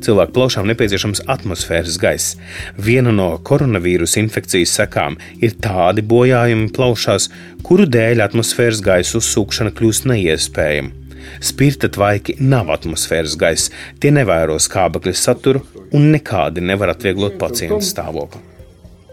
Cilvēku 0.00 0.32
plaušām 0.32 0.70
nepieciešams 0.70 1.26
atmosfēras 1.28 1.98
gaiss. 2.00 2.38
Viena 2.80 3.12
no 3.12 3.34
koronavīrusa 3.44 4.22
infekcijas 4.22 4.72
sekām 4.78 5.18
ir 5.44 5.58
tādi 5.60 6.00
bojājumi 6.00 6.70
plaušās, 6.72 7.28
kuru 7.66 7.84
dēļ 7.84 8.24
atmosfēras 8.30 8.80
gaisa 8.86 9.18
uzsūkšana 9.20 9.74
kļūst 9.76 10.08
neiespējama. 10.08 10.96
Spirta 11.44 11.90
tvaiki 11.92 12.38
nav 12.40 12.72
atmosfēras 12.72 13.36
gaisa, 13.36 13.74
tie 14.00 14.14
nevēro 14.16 14.56
skābekļa 14.56 15.12
saturu 15.20 15.66
un 15.92 16.14
nekādi 16.14 16.64
nevar 16.64 16.94
atvieglot 16.94 17.36
pacienta 17.42 17.84
stāvokli. 17.84 18.49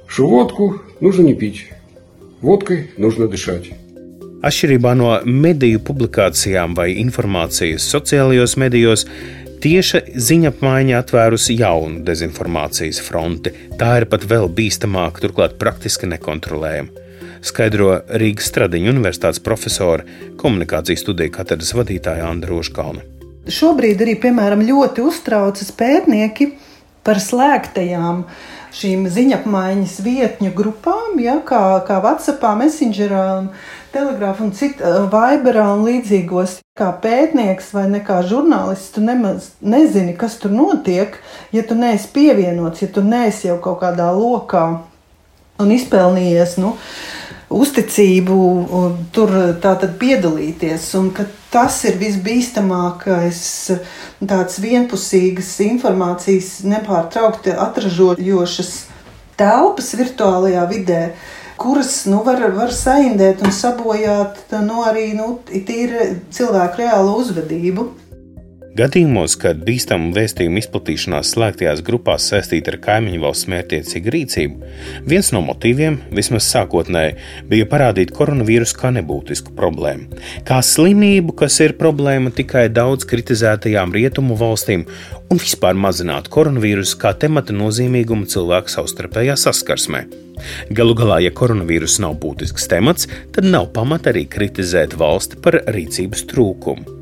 Šo 0.07 0.27
vodku 0.29 0.81
нужно 1.01 1.23
не 1.23 1.35
пить. 1.35 1.73
Водкой 2.41 2.91
нужно 2.99 3.29
дышать. 3.29 3.73
Atšķirībā 4.43 4.97
no 4.99 5.13
mediju 5.25 5.79
publikācijām 5.87 6.75
vai 6.75 6.89
informācijas 6.99 7.85
sociālajos 7.87 8.57
medijos, 8.59 9.07
tieša 9.63 10.01
ziņa 10.19 10.51
apmaiņa 10.51 10.99
atvērusi 10.99 11.55
jaunu 11.61 12.03
dezinformācijas 12.03 12.99
fronti. 13.07 13.53
Tā 13.79 13.93
ir 14.01 14.09
pat 14.11 14.27
vēl 14.27 14.51
bīstamāka, 14.51 15.23
turklāt 15.23 15.55
praktiski 15.63 16.11
nekontrolējama. 16.11 16.91
Skaidro 17.43 17.95
Rīgas 18.19 18.51
Stradiņa 18.51 18.91
Universitātes 18.91 19.43
profesora, 19.43 20.05
komunikācijas 20.39 21.03
studiju 21.07 21.33
katedras 21.35 21.73
vadītāja 21.79 22.27
Andra 22.27 22.53
Roškalna. 22.55 23.03
Šobrīd 23.51 24.03
arī, 24.05 24.15
piemēram, 24.23 24.63
ļoti 24.67 25.03
uztraucas 25.03 25.73
pētnieki 25.75 26.53
par 27.07 27.19
slēgtajām 27.23 28.23
šīm 28.78 29.08
ziņapmaiņas 29.10 29.98
vietņu 30.06 30.52
grupām, 30.58 31.18
ja, 31.22 31.40
kā, 31.46 31.62
kā 31.88 31.98
WhatsApp, 32.04 32.46
Messengerā, 32.60 33.26
Telegrāfā 33.94 34.46
un 34.46 34.54
citu 34.54 34.90
Viberā 35.10 35.66
un 35.74 35.86
līdzīgos. 35.88 36.60
Kā 36.78 36.92
pētnieks 37.02 37.72
vai 37.74 37.88
kā 38.06 38.20
žurnālists, 38.28 38.92
tu 38.94 39.02
nemaz 39.02 39.50
nezini, 39.66 40.14
kas 40.20 40.36
tur 40.42 40.54
notiek, 40.54 41.18
ja 41.56 41.64
tu 41.66 41.78
neesi 41.80 42.12
pievienots, 42.14 42.84
ja 42.84 42.92
tu 42.94 43.02
neesi 43.02 43.50
jau 43.50 43.58
kaut 43.64 43.82
kādā 43.82 44.12
lokā 44.14 44.66
un 45.58 45.74
izpelnījies. 45.74 46.60
Nu, 46.62 46.76
uzticību 47.50 48.38
tur 49.16 49.34
piedalīties. 50.00 50.92
Un 51.00 51.10
tas 51.54 51.80
ir 51.88 51.98
visbīstamākais, 52.02 53.42
tāds 54.28 54.60
vienpusīgas 54.64 55.54
informācijas 55.68 56.52
nepārtraukti 56.68 57.56
atražojošas 57.56 58.72
telpas 59.38 59.94
virtuālajā 59.98 60.66
vidē, 60.72 61.02
kuras 61.58 62.06
nu, 62.10 62.22
var, 62.26 62.42
var 62.58 62.74
saindēt 62.74 63.44
un 63.46 63.54
sabojāt 63.54 64.58
nu, 64.66 64.82
arī 64.86 65.12
nu, 65.18 65.38
tīri 65.48 66.12
cilvēku 66.34 66.84
reālu 66.84 67.18
uzvedību. 67.22 67.88
Gadījumos, 68.78 69.34
kad 69.42 69.64
bīstamu 69.66 70.12
vēstījumu 70.14 70.60
izplatīšanās 70.62 71.32
slēgtajās 71.34 71.80
grupās 71.86 72.28
saistīta 72.30 72.70
ar 72.76 72.78
kaimiņu 72.84 73.22
valsts 73.24 73.48
mērķiecīgu 73.50 74.12
rīcību, 74.14 74.68
viens 75.10 75.32
no 75.34 75.40
motīviem, 75.48 75.96
vismaz 76.14 76.46
sākotnēji, 76.52 77.16
bija 77.50 77.66
parādīt 77.72 78.12
koronavīrusu 78.14 78.78
kā 78.78 78.92
nebūtisku 78.94 79.56
problēmu, 79.58 80.20
kā 80.46 80.60
slimību, 80.62 81.34
kas 81.40 81.58
ir 81.66 81.74
problēma 81.80 82.30
tikai 82.38 82.68
daudz 82.70 83.08
kritizētajām 83.10 83.96
rietumu 83.98 84.38
valstīm, 84.38 84.86
un 85.32 85.42
vispār 85.42 85.74
mazināt 85.74 86.30
koronavīrusu 86.34 87.00
kā 87.02 87.16
temata 87.18 87.56
nozīmīgumu 87.58 88.30
cilvēku 88.30 88.76
savstarpējā 88.76 89.40
saskarsmē. 89.42 90.04
Galu 90.78 90.94
galā, 91.00 91.18
ja 91.26 91.34
koronavīrus 91.34 91.98
nav 92.04 92.20
būtisks 92.22 92.70
temats, 92.70 93.10
tad 93.34 93.50
nav 93.50 93.72
pamata 93.74 94.14
arī 94.14 94.28
kritizēt 94.30 94.94
valsti 95.02 95.42
par 95.42 95.64
rīcības 95.66 96.28
trūkumu. 96.30 96.97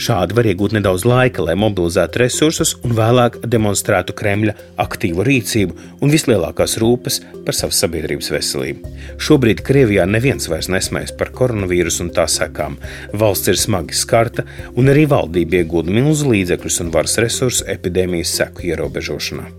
Šādi 0.00 0.34
var 0.36 0.48
iegūt 0.50 0.74
nedaudz 0.76 1.04
laika, 1.06 1.44
lai 1.46 1.54
mobilizētu 1.58 2.22
resursus 2.24 2.74
un 2.84 2.94
vēlāk 2.96 3.40
demonstrētu 3.50 4.14
Kremļa 4.18 4.54
aktīvu 4.84 5.26
rīcību 5.26 5.76
un 6.02 6.14
vislielākās 6.14 6.78
rūpes 6.82 7.20
par 7.46 7.56
savas 7.56 7.82
sabiedrības 7.84 8.32
veselību. 8.34 8.94
Šobrīd 9.22 9.62
Krievijā 9.66 10.06
neviens 10.10 10.48
vairs 10.50 10.70
nesmējas 10.72 11.14
par 11.18 11.30
koronavīrusu 11.36 12.06
un 12.06 12.14
tā 12.16 12.26
sekām. 12.30 12.78
Valsts 13.14 13.52
ir 13.52 13.60
smagi 13.60 13.96
skarta, 13.98 14.46
un 14.74 14.90
arī 14.92 15.06
valdība 15.10 15.62
iegūda 15.62 15.94
milzu 15.94 16.32
līdzekļus 16.32 16.82
un 16.84 16.90
varas 16.94 17.20
resursus 17.22 17.66
epidēmijas 17.70 18.34
seku 18.40 18.68
ierobežošanā. 18.72 19.52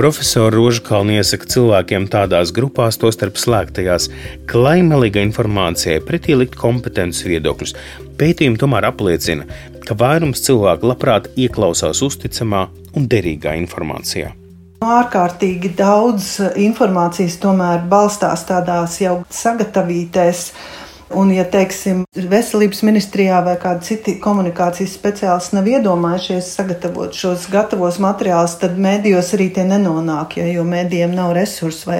Profesora 0.00 0.48
Rožkalna 0.56 1.18
iesaka 1.20 1.44
cilvēkiem 1.52 2.06
tādās 2.08 2.54
grupās, 2.56 2.96
tostarp 2.96 3.36
slēgtajās, 3.36 4.06
klaimelīga 4.48 5.20
informācijai 5.26 5.98
pretī 6.00 6.38
likt 6.40 6.56
kompetences 6.56 7.26
viedokļus. 7.28 7.74
Pētījumi 8.20 8.60
tomēr 8.60 8.84
apliecina, 8.90 9.46
ka 9.86 9.96
vairums 9.96 10.42
cilvēku 10.44 10.90
labprāt 10.90 11.30
ieklausās 11.40 12.02
uzticamā 12.04 12.66
un 12.96 13.08
derīgā 13.08 13.54
informācijā. 13.62 14.34
Ārkārtīgi 14.84 15.72
daudz 15.76 16.38
informācijas 16.56 17.38
tomēr 17.40 17.82
balstās 17.88 18.46
tādās 18.48 19.00
jau 19.00 19.18
sagatavītās 19.32 20.46
Un, 21.10 21.32
ja 21.34 21.42
teiksim, 21.42 22.04
veselības 22.14 22.84
ministrijā 22.86 23.40
vai 23.42 23.56
kādi 23.58 23.88
citi 23.88 24.12
komunikācijas 24.22 24.92
speciālisti 24.94 25.56
nav 25.56 25.66
iedomājušies 25.66 26.52
sagatavot 26.54 27.16
šos 27.18 27.48
gatavos 27.50 27.98
materiālus, 28.02 28.54
tad 28.62 28.78
mēdījos 28.78 29.32
arī 29.34 29.48
tie 29.56 29.64
nenonāk, 29.66 30.38
ja, 30.38 30.46
jo 30.54 30.62
mēdījiem 30.68 31.16
nav 31.18 31.32
resursu 31.34 31.90
vai, 31.90 31.98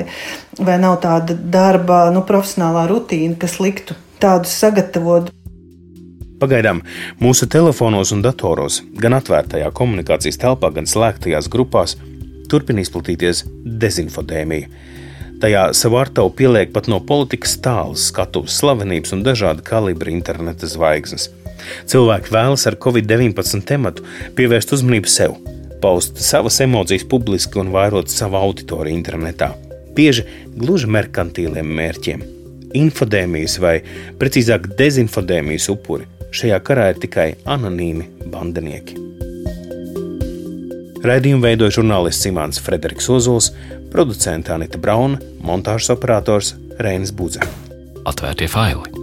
vai 0.62 0.78
nav 0.78 1.00
tāda 1.02 1.34
darba, 1.34 2.04
nu, 2.14 2.22
profesionālā 2.28 2.86
rutīna, 2.92 3.34
kas 3.40 3.58
liktu 3.58 3.98
tādus 4.22 4.54
sagatavot. 4.62 5.34
Pagaidām 6.40 6.80
mūsu 7.20 7.48
telefonos 7.52 8.14
un 8.16 8.22
datoros, 8.24 8.80
gan 8.96 9.18
atvērtajā 9.18 9.68
komunikācijas 9.76 10.40
telpā, 10.40 10.72
gan 10.72 10.88
slēgtajās 10.88 11.50
grupās, 11.52 11.98
turpina 12.50 12.80
izplatīties 12.82 13.44
dezinfodēmija 13.84 14.70
Tajā 15.40 15.70
savu 15.72 15.96
artavu 15.96 16.28
pieliek 16.36 16.72
pat 16.74 16.88
no 16.92 16.98
politikas 17.00 17.54
tālas 17.64 18.02
skatuves 18.10 18.58
slavenības 18.60 19.14
un 19.16 19.22
dažāda 19.24 19.64
kalibra 19.64 20.12
interneta 20.12 20.68
zvaigznes. 20.68 21.30
Cilvēki 21.88 22.34
vēlas 22.34 22.66
ar 22.68 22.76
Covid-19 22.84 23.64
tematu 23.68 24.04
pievērst 24.36 24.76
uzmanību 24.76 25.08
sev, 25.08 25.38
paust 25.80 26.20
savas 26.20 26.60
emocijas 26.60 27.08
publiski 27.08 27.60
un 27.62 27.72
vairot 27.72 28.12
savu 28.12 28.36
auditoriju 28.36 28.98
internetā. 28.98 29.54
Bieži 29.96 30.26
gluži 30.60 30.92
merkantīliem 30.92 31.72
mērķiem. 31.80 32.24
Infodēmijas 32.76 33.56
vai, 33.64 33.78
precīzāk, 34.20 34.74
dezinfodēmijas 34.76 35.72
upuri 35.72 36.19
šajā 36.34 36.60
karā 36.66 36.90
ir 36.92 37.00
tikai 37.02 37.28
anonīmi 37.48 38.06
bandinieki. 38.32 38.98
Raidījumu 41.00 41.46
veidoja 41.46 41.78
žurnālists 41.78 42.28
Imants 42.28 42.60
Frederiks 42.60 43.08
Ozols, 43.08 43.50
producents 43.92 44.52
Anita 44.52 44.78
Brauna, 44.78 45.20
montāžas 45.40 45.94
operators 45.96 46.54
Reinis 46.78 47.14
Budze. 47.16 47.44
Atvērtie 48.04 48.48
faili! 48.52 48.99